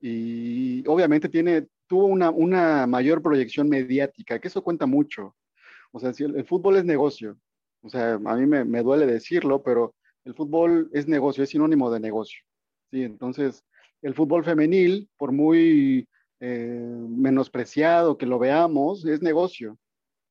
[0.00, 5.36] Y obviamente tiene, tuvo una, una mayor proyección mediática, que eso cuenta mucho.
[5.92, 7.38] O sea, el, fútbol es negocio,
[7.82, 11.90] o sea, a mí me, me, duele decirlo, pero el fútbol es negocio, es sinónimo
[11.90, 12.42] de negocio.
[12.90, 13.02] ¿sí?
[13.02, 13.64] Entonces,
[14.02, 16.08] el fútbol femenil, por muy
[16.40, 19.78] eh, menospreciado que lo veamos, es negocio.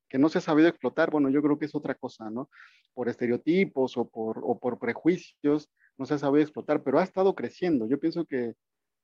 [0.08, 2.48] Que no se ha sabido explotar, bueno, yo creo que es otra cosa, ¿no?
[2.94, 7.34] Por estereotipos o por, o por prejuicios, no se ha sabido explotar, pero ha estado
[7.34, 7.86] creciendo.
[7.86, 8.54] Yo pienso que,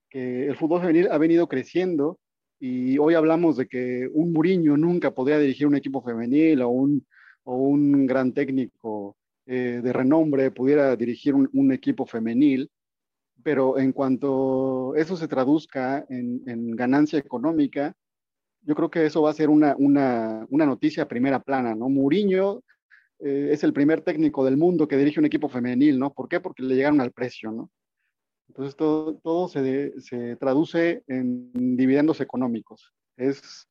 [0.08, 2.18] que el fútbol femenil ha venido creciendo
[2.58, 7.06] y hoy hablamos de que un Muriño nunca podría dirigir un equipo femenil o un,
[7.44, 12.70] o un gran técnico eh, de renombre pudiera dirigir un, equipo femenil,
[13.42, 17.94] pero en cuanto eso se traduzca en, ganancia económica,
[18.62, 21.90] yo creo que eso va a ser una, una, una noticia primera plana, ¿no?
[21.90, 22.60] Muriño
[23.20, 26.12] eh, es el primer técnico del mundo que dirige un equipo femenil, ¿no?
[26.12, 26.40] ¿Por qué?
[26.40, 27.70] Porque le llegaron al precio, ¿no?
[28.48, 32.92] Entonces todo, todo se, se, traduce en dividendos económicos.
[33.16, 33.68] Es,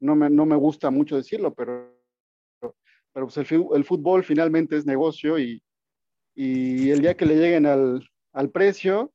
[0.00, 2.01] no, me, no me gusta mucho decirlo, pero,
[3.12, 5.62] pero pues el, el, fútbol finalmente es negocio y,
[6.34, 9.12] y el día que le lleguen al, al, precio,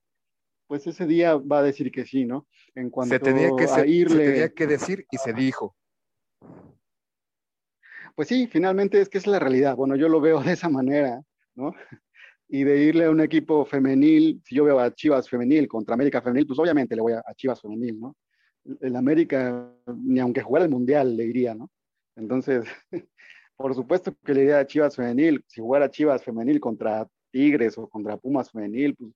[0.68, 2.48] pues ese día va a decir que sí, ¿no?
[2.76, 4.26] En cuanto se tenía que, a irle...
[4.26, 5.76] se tenía que decir y se dijo.
[8.16, 9.76] Pues sí, finalmente es que es la realidad.
[9.76, 11.22] Bueno, yo lo veo de esa manera,
[11.56, 11.74] ¿no?
[12.50, 16.22] y de irle a un equipo femenil, si yo veo a Chivas femenil contra América
[16.22, 18.16] femenil, pues obviamente le voy a, Chivas femenil, ¿no?
[18.82, 21.70] El América, ni aunque jugara el Mundial, le iría, ¿no?
[22.16, 22.66] Entonces,
[23.58, 27.90] por supuesto que le iría a Chivas femenil, si jugara Chivas femenil contra Tigres o
[27.90, 29.12] contra Pumas femenil, pues,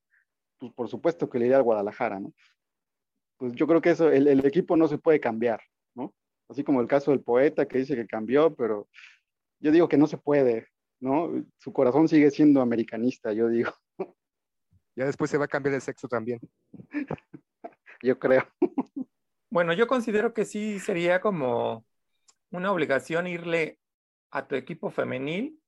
[0.57, 2.33] pues por supuesto que le iría al Guadalajara, ¿no?
[3.37, 5.61] Pues yo creo que eso, el, el equipo no se puede cambiar,
[5.95, 6.13] ¿no?
[6.49, 8.87] Así como el caso del poeta que dice que cambió, pero
[9.59, 10.67] yo digo que no se puede,
[10.99, 11.31] ¿no?
[11.59, 13.71] Su corazón sigue siendo americanista, yo digo.
[14.93, 16.41] Ya después se va a cambiar el sexo también.
[18.03, 18.43] yo creo.
[19.49, 21.85] Bueno, yo considero que sí sería como
[22.51, 23.79] una obligación irle
[24.31, 25.59] a tu equipo femenil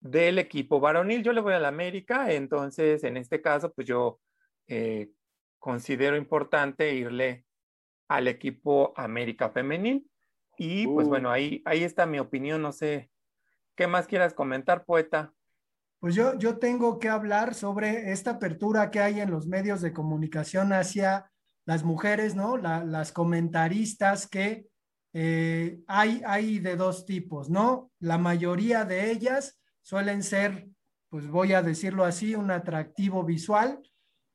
[0.00, 1.22] del equipo varonil.
[1.22, 4.20] Yo le voy a la América, entonces en este caso, pues yo
[4.66, 5.10] eh,
[5.58, 7.44] considero importante irle
[8.08, 10.08] al equipo América femenil.
[10.56, 11.10] Y pues uh.
[11.10, 12.62] bueno, ahí, ahí está mi opinión.
[12.62, 13.10] No sé
[13.76, 15.32] ¿Qué más quieras comentar, poeta?
[15.98, 19.92] Pues yo, yo tengo que hablar sobre esta apertura que hay en los medios de
[19.92, 21.30] comunicación hacia
[21.66, 22.56] las mujeres, ¿no?
[22.56, 24.66] las comentaristas que
[25.14, 27.90] eh, hay, hay de dos tipos, ¿no?
[28.00, 30.68] La mayoría de ellas suelen ser,
[31.08, 33.80] pues voy a decirlo así, un atractivo visual.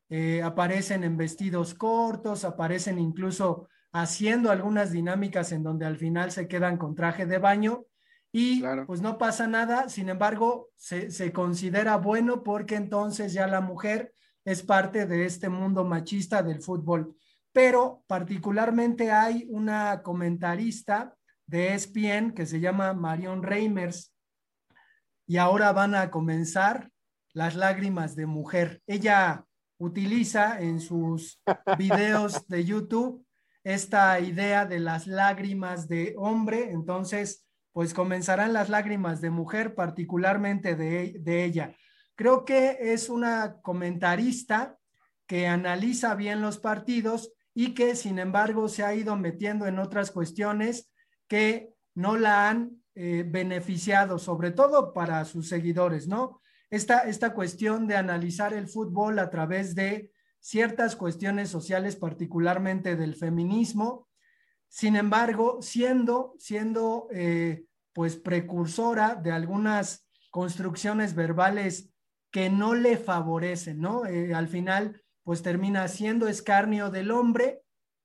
[0.10, 6.48] Eh, aparecen en vestidos cortos, aparecen incluso haciendo algunas dinámicas en donde al final se
[6.48, 7.86] quedan con traje de baño
[8.32, 14.14] y pues no pasa nada, sin embargo, se, considera bueno porque entonces ya la mujer
[14.46, 17.16] es parte de este mundo machista del fútbol.
[17.52, 24.14] Pero particularmente hay una comentarista de ESPN que se llama Marion Reimers.
[25.28, 26.90] y ahora van a comenzar
[27.34, 28.82] las lágrimas de mujer.
[28.88, 29.46] Ella
[29.78, 31.42] utiliza en sus
[31.78, 33.26] videos de YouTube
[33.64, 40.76] esta idea de las lágrimas de hombre, entonces pues comenzarán las lágrimas de mujer, particularmente
[40.76, 41.76] de, de ella.
[42.16, 44.78] Creo que es una comentarista
[45.28, 47.32] que analiza bien los partidos
[47.62, 50.90] y que sin embargo se ha ido metiendo en otras cuestiones
[51.28, 56.40] que no la han eh, beneficiado, sobre todo para sus seguidores, ¿no?
[56.70, 63.14] Esta, esta cuestión de analizar el fútbol a través de ciertas cuestiones sociales, particularmente del
[63.14, 64.08] feminismo,
[64.70, 71.90] sin embargo, siendo, siendo eh, pues precursora de algunas construcciones verbales
[72.32, 74.06] que no le favorecen, ¿no?
[74.06, 77.62] Eh, al final, pues termina siendo escarnio del hombre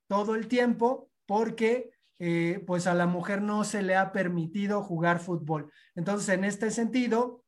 [0.07, 5.19] todo el tiempo porque eh, pues a la mujer no se le ha permitido jugar
[5.19, 5.71] fútbol.
[5.95, 7.43] Entonces, en este sentido,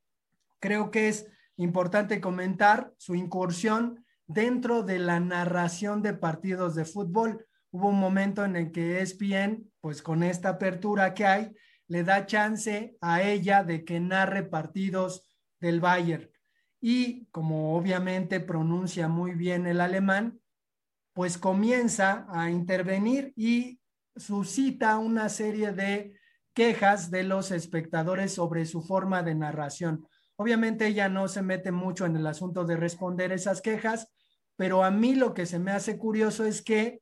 [0.60, 7.46] creo que es importante comentar su incursión dentro de la narración de partidos de fútbol.
[7.72, 11.56] Hubo un momento en el que ESPN, pues con esta apertura que hay,
[11.88, 15.26] le da chance a ella de que narre partidos
[15.60, 16.30] del Bayern.
[16.80, 20.40] Y como obviamente pronuncia muy bien el alemán,
[21.14, 23.80] pues comienza a intervenir y
[24.16, 26.14] suscita una serie de
[26.54, 30.08] quejas de los espectadores sobre su forma de narración.
[30.36, 34.12] Obviamente ella no se mete mucho en el asunto de responder esas quejas,
[34.56, 37.02] pero a mí lo que se me hace curioso es que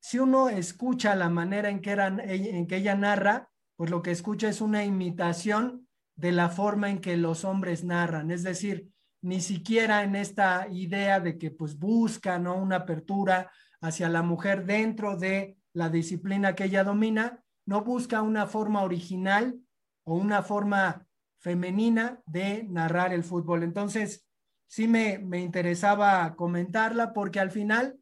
[0.00, 4.48] si uno escucha la manera en que, en que ella narra, pues lo que escucha
[4.48, 5.83] es una imitación
[6.16, 8.88] de la forma en que los hombres narran, es decir,
[9.22, 13.50] ni siquiera en esta idea de que pues buscan una apertura
[13.80, 19.58] hacia la mujer dentro de la disciplina que ella domina, no busca una forma original
[20.04, 21.06] o una forma
[21.40, 23.62] femenina de narrar el fútbol.
[23.62, 24.26] Entonces,
[24.66, 27.98] sí me, interesaba comentarla porque al final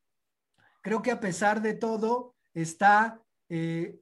[0.81, 3.99] creo que a pesar de todo está eh,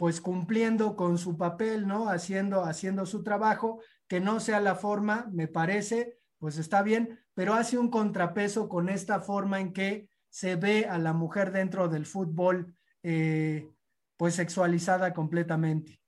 [0.00, 2.08] pues cumpliendo con su papel, ¿no?
[2.08, 7.52] Haciendo, haciendo su trabajo, que no sea la forma, me parece, pues está bien, pero
[7.52, 12.06] hace un contrapeso con esta forma en que se ve a la mujer dentro del
[12.06, 13.70] fútbol eh,
[14.16, 16.00] pues sexualizada completamente.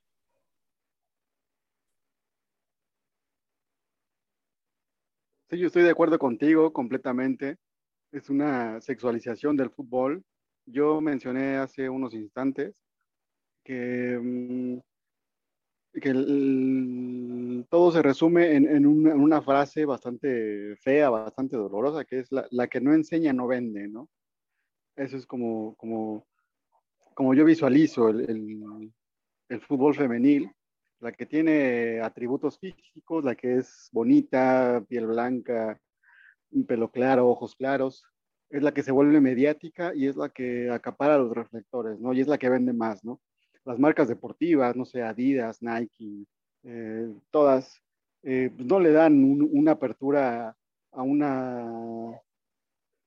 [5.50, 7.58] Sí, yo estoy de acuerdo contigo completamente.
[8.10, 10.24] Es una sexualización del fútbol.
[10.64, 12.81] Yo mencioné hace unos instantes
[13.64, 14.78] que, mm,
[16.00, 22.80] que todo se resume en, una, frase bastante fea, bastante dolorosa, que es la, que
[22.80, 24.08] no enseña no vende, ¿no?
[24.96, 26.26] Eso es como, como
[27.14, 28.92] como yo visualizo el,
[29.66, 30.50] fútbol femenil,
[31.00, 35.78] la que tiene atributos físicos, la que es bonita, piel blanca,
[36.66, 38.04] pelo claro, ojos claros,
[38.50, 42.12] es la que se vuelve mediática y es la que acapara los reflectores, ¿no?
[42.12, 43.20] Y es la que vende más, ¿no?
[43.64, 46.26] Las marcas deportivas, no sé, Adidas, Nike,
[46.64, 47.80] eh, todas,
[48.22, 50.56] eh, pues no le dan una apertura
[50.90, 51.60] a una,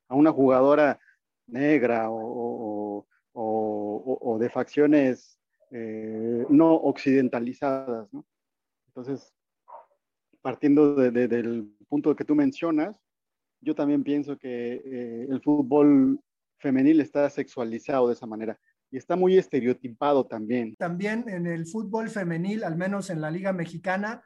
[0.07, 0.99] a una jugadora
[1.47, 5.39] negra o, o, de facciones
[5.71, 8.11] eh, no occidentalizadas.
[8.13, 8.25] ¿no?
[8.87, 9.33] Entonces,
[10.41, 12.95] partiendo del punto que tú mencionas,
[13.61, 16.19] yo también pienso que eh, el fútbol
[16.59, 18.59] femenil está sexualizado de esa manera
[18.91, 20.75] y está muy estereotipado también.
[20.77, 24.23] También en el fútbol femenil, al menos en la Liga Mexicana,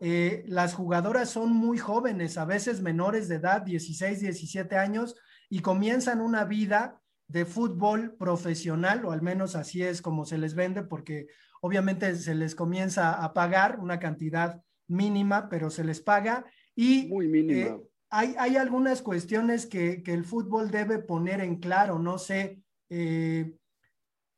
[0.00, 5.14] eh, las jugadoras son muy jóvenes, a veces menores de edad, 16, 17 años,
[5.48, 10.54] y comienzan una vida de fútbol profesional, o al menos así es como se les
[10.54, 11.28] vende, porque
[11.60, 16.44] obviamente se les comienza a pagar una cantidad mínima, pero se les paga.
[16.74, 17.60] Y Muy mínima.
[17.60, 22.60] Eh, hay, hay, algunas cuestiones que, el fútbol debe poner en claro, no sé,
[22.90, 23.54] eh,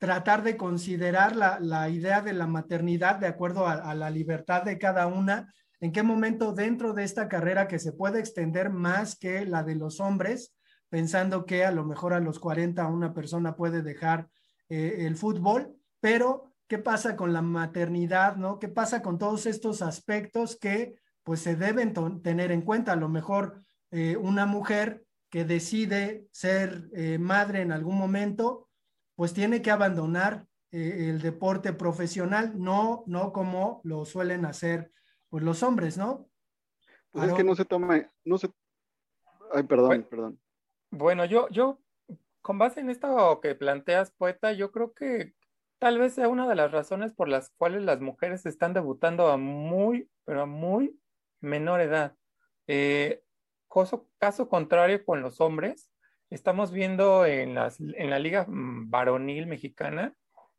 [0.05, 5.07] tratar de considerar la, idea de la maternidad de acuerdo a la libertad de cada
[5.07, 5.51] una,
[5.81, 9.77] en qué momento dentro de esta carrera que se puede extender más que la de
[9.77, 10.55] los hombres,
[10.91, 14.29] pensando que a lo mejor a los 40 una persona puede dejar
[14.69, 18.59] eh, el fútbol, pero ¿qué pasa con la maternidad, no?
[18.59, 22.93] ¿Qué pasa con todos estos aspectos que pues se deben tener en cuenta?
[22.93, 28.69] A lo mejor eh, una mujer que decide ser eh, madre en algún momento,
[29.15, 34.91] pues tiene que abandonar el deporte profesional, no, no como lo suelen hacer
[35.29, 36.29] pues, los hombres, ¿no?
[37.13, 38.51] Pues es que no se toma, no se...
[39.53, 40.41] Ay, perdón, perdón.
[40.91, 41.79] Bueno, yo, yo,
[42.43, 45.35] con base en esto que planteas, poeta, yo creo que
[45.79, 49.37] tal vez sea una de las razones por las cuales las mujeres están debutando a
[49.37, 50.99] muy, pero a muy
[51.41, 52.17] menor edad.
[52.67, 53.23] Eh,
[54.19, 55.91] caso, contrario con los hombres,
[56.31, 60.15] estamos viendo en, las, en la liga mm, varonil mexicana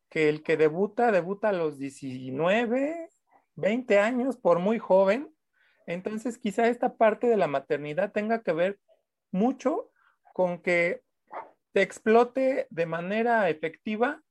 [0.10, 3.10] que el que debuta, debuta a los 19,
[3.56, 5.34] 20 años, por muy joven.
[5.88, 8.80] Entonces, quizá esta parte de la maternidad tenga que ver
[9.32, 9.92] mucho
[10.34, 11.02] con que
[11.74, 14.22] te explote de manera efectiva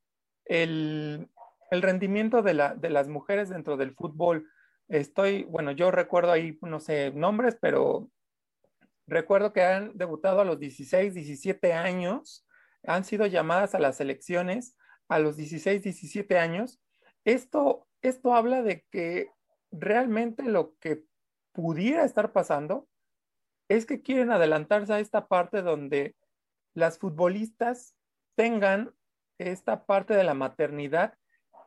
[0.47, 1.29] el,
[1.71, 4.49] rendimiento de, la, de las mujeres dentro del fútbol.
[4.89, 8.09] Estoy, bueno, yo recuerdo ahí, no sé, nombres, pero
[9.07, 12.47] recuerdo que han debutado a los 16, 17 años,
[12.87, 14.77] han sido llamadas a las elecciones
[15.09, 16.81] a los 16, 17 años.
[17.25, 19.31] Esto, esto habla de que
[19.71, 21.05] realmente lo que
[21.53, 22.89] pudiera estar pasando
[23.69, 26.15] es que quieren adelantarse a esta parte donde
[26.75, 27.95] las futbolistas
[28.35, 28.95] tengan
[29.39, 31.15] esta parte de la maternidad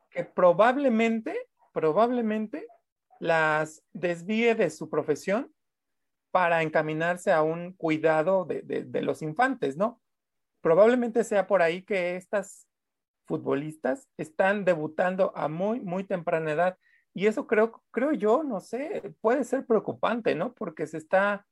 [0.09, 1.35] que probablemente,
[1.73, 2.67] probablemente
[3.19, 5.53] las desvíe de su profesión
[6.37, 9.99] para encaminarse a un cuidado de, los infantes, ¿no?
[10.61, 12.67] Probablemente sea por ahí que estas
[13.25, 16.77] futbolistas están debutando a muy, muy temprana edad.
[17.15, 20.53] Y eso creo, creo yo, no sé, puede ser preocupante, ¿no?
[20.53, 21.47] Porque se está,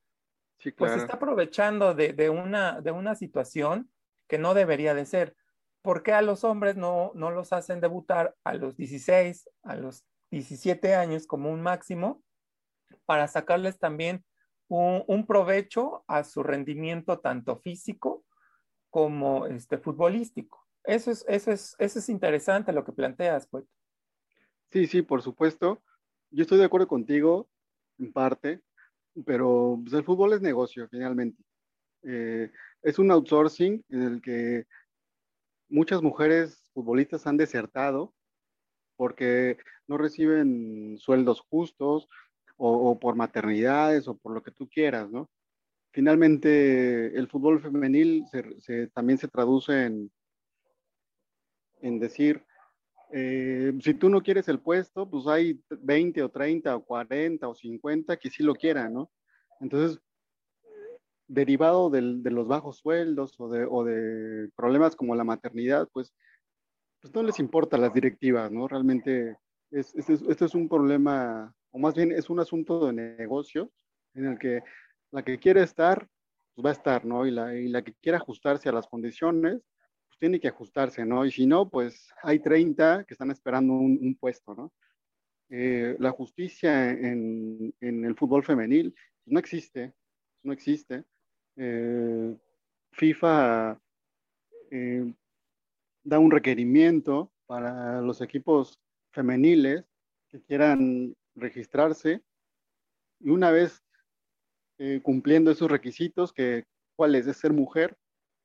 [0.78, 3.90] pues se está aprovechando de, una, de una situación
[4.28, 5.36] que no debería de ser.
[5.82, 10.06] ¿Por qué a los hombres no, no los hacen debutar a los 16, a los
[10.30, 12.22] 17 años como un máximo,
[13.08, 14.24] para sacarles también
[14.68, 18.24] un, provecho a su rendimiento tanto físico
[18.90, 20.66] como este, futbolístico?
[20.84, 23.66] Eso es, eso, es, eso es interesante lo que planteas, pues.
[24.72, 25.82] Sí, sí, por supuesto.
[26.32, 27.50] Yo estoy de acuerdo contigo
[27.98, 28.62] en parte,
[29.26, 31.42] pero pues, el fútbol es negocio finalmente.
[32.04, 32.52] Eh,
[32.82, 34.66] es un outsourcing en el que
[35.70, 38.14] muchas mujeres futbolistas han desertado
[38.96, 39.58] porque
[39.88, 42.08] no reciben sueldos justos
[42.58, 45.30] o, por maternidades o por lo que tú quieras, ¿no?
[45.92, 48.26] Finalmente, el fútbol femenil
[48.94, 50.12] también se traduce en,
[51.82, 52.44] en decir,
[53.12, 57.56] eh, si tú no quieres el puesto, pues hay 20 o 30 o 40 o
[57.56, 59.12] 50 que sí lo quieran, ¿no?
[59.62, 60.02] Entonces,
[61.28, 66.14] derivado de los bajos sueldos o de, problemas como la maternidad, pues,
[67.02, 68.68] pues, no les importa las directivas, ¿no?
[68.68, 69.38] Realmente
[69.72, 73.70] este es un problema, o más bien es un asunto de negocio
[74.14, 74.64] en el que
[75.12, 76.08] la que quiere estar,
[76.54, 77.28] pues va a estar, ¿no?
[77.28, 79.62] Y la, y la que quiere ajustarse a las condiciones,
[80.08, 81.26] pues tiene que ajustarse, ¿no?
[81.26, 84.72] Y si no, pues hay 30 que están esperando un, puesto, ¿no?
[85.50, 88.96] Eh, la justicia en, en, el fútbol femenil
[89.26, 89.94] no existe,
[90.44, 91.04] no existe.
[91.58, 92.38] Eh,
[92.94, 93.78] FIFA
[94.72, 95.14] eh,
[96.06, 98.80] da un requerimiento para los equipos
[99.12, 99.84] femeniles
[100.30, 102.22] que quieran registrarse
[103.20, 103.84] y una vez
[104.78, 106.66] eh, cumpliendo esos requisitos, que
[106.96, 107.98] cuáles es ser mujer,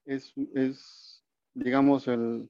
[0.04, 1.24] es, es
[1.54, 2.48] digamos, el,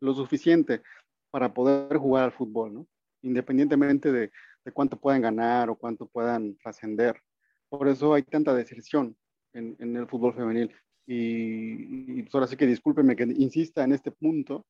[0.00, 0.82] lo suficiente
[1.30, 2.86] para poder jugar al fútbol, ¿no?
[3.22, 4.30] independientemente de,
[4.64, 7.20] de cuánto puedan ganar o cuánto puedan trascender.
[7.68, 9.16] Por eso hay tanta deserción
[9.52, 10.74] en, el fútbol femenil.
[11.06, 14.66] Y, pues ahora sí que discúlpeme que insista en este punto,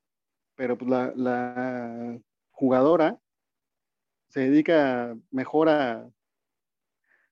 [0.54, 3.18] pero pues la, jugadora
[4.28, 6.10] se dedica mejor a,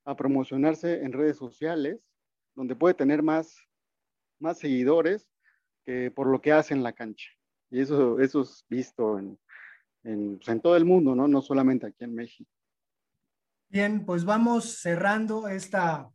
[0.05, 2.01] a, promocionarse en redes sociales,
[2.55, 3.57] donde puede tener más,
[4.55, 5.31] seguidores
[5.85, 7.29] que por lo que hace en la cancha.
[7.71, 9.21] Y eso, eso es visto
[10.03, 11.27] pues, en todo el mundo, ¿no?
[11.27, 12.51] no solamente aquí en México.
[13.69, 16.11] Bien, pues vamos cerrando esta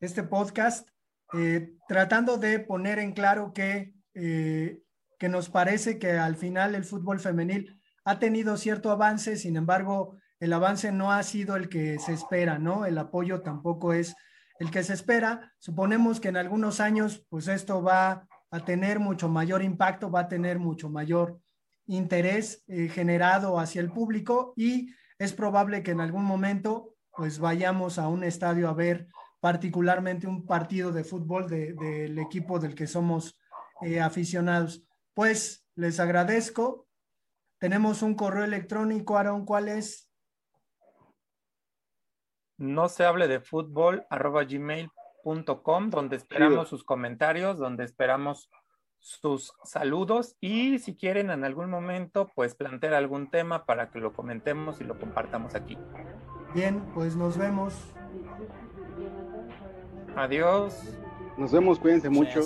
[0.00, 0.88] este podcast,
[1.34, 4.80] eh, tratando de poner en claro que, eh,
[5.18, 7.77] que nos parece que al final el fútbol femenil
[8.08, 12.58] ha tenido cierto avance, sin embargo, el avance no ha sido el que se espera,
[12.58, 12.86] ¿no?
[12.86, 14.16] El apoyo tampoco es
[14.58, 15.52] el que se espera.
[15.58, 20.28] Suponemos que en algunos años, pues esto va a tener mucho mayor impacto, va a
[20.28, 21.38] tener mucho mayor
[21.86, 24.88] interés eh, generado hacia el público y
[25.18, 29.08] es probable que en algún momento pues vayamos a un estadio a ver
[29.40, 33.38] particularmente un partido de fútbol del equipo del que somos
[33.82, 34.82] eh, aficionados.
[35.12, 36.87] Pues les agradezco.
[37.58, 40.10] Tenemos un correo electrónico, Aaron, ¿cuál es?
[42.56, 48.50] No se hable de fútbol, arroba gmail.com, donde esperamos sus comentarios, donde esperamos
[49.00, 54.12] sus saludos y si quieren en algún momento, pues plantear algún tema para que lo
[54.12, 55.78] comentemos y lo compartamos aquí.
[56.54, 57.74] Bien, pues nos vemos.
[60.16, 60.74] Adiós.
[61.36, 62.40] Nos vemos, cuídense mucho.